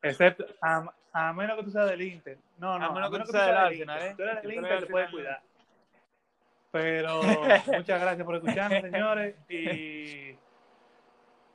[0.00, 2.38] Excepto, a, a menos que tú seas del Inter.
[2.58, 4.12] No, no, A menos que tú tú seas del Arsenal, Inter.
[4.12, 4.14] ¿eh?
[4.16, 5.42] Tú eres Si del Inter, te puedes cuidar.
[6.70, 7.22] Pero
[7.76, 10.38] muchas gracias por escucharnos, señores, y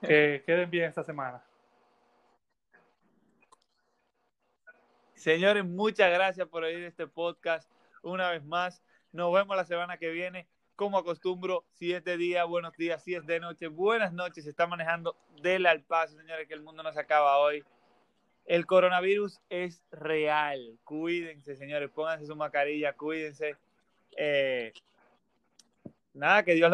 [0.08, 1.44] que queden bien esta semana.
[5.14, 7.70] Señores, muchas gracias por oír este podcast
[8.04, 8.84] una vez más.
[9.12, 10.48] Nos vemos la semana que viene.
[10.76, 13.02] Como acostumbro, si es de día, buenos días.
[13.02, 14.44] Si es de noche, buenas noches.
[14.44, 17.64] Se está manejando del al paso, señores, que el mundo no se acaba hoy.
[18.46, 20.78] El coronavirus es real.
[20.84, 21.90] Cuídense, señores.
[21.90, 23.56] Pónganse su mascarilla, cuídense.
[24.18, 24.74] Eh,
[26.14, 26.64] nada, que Dios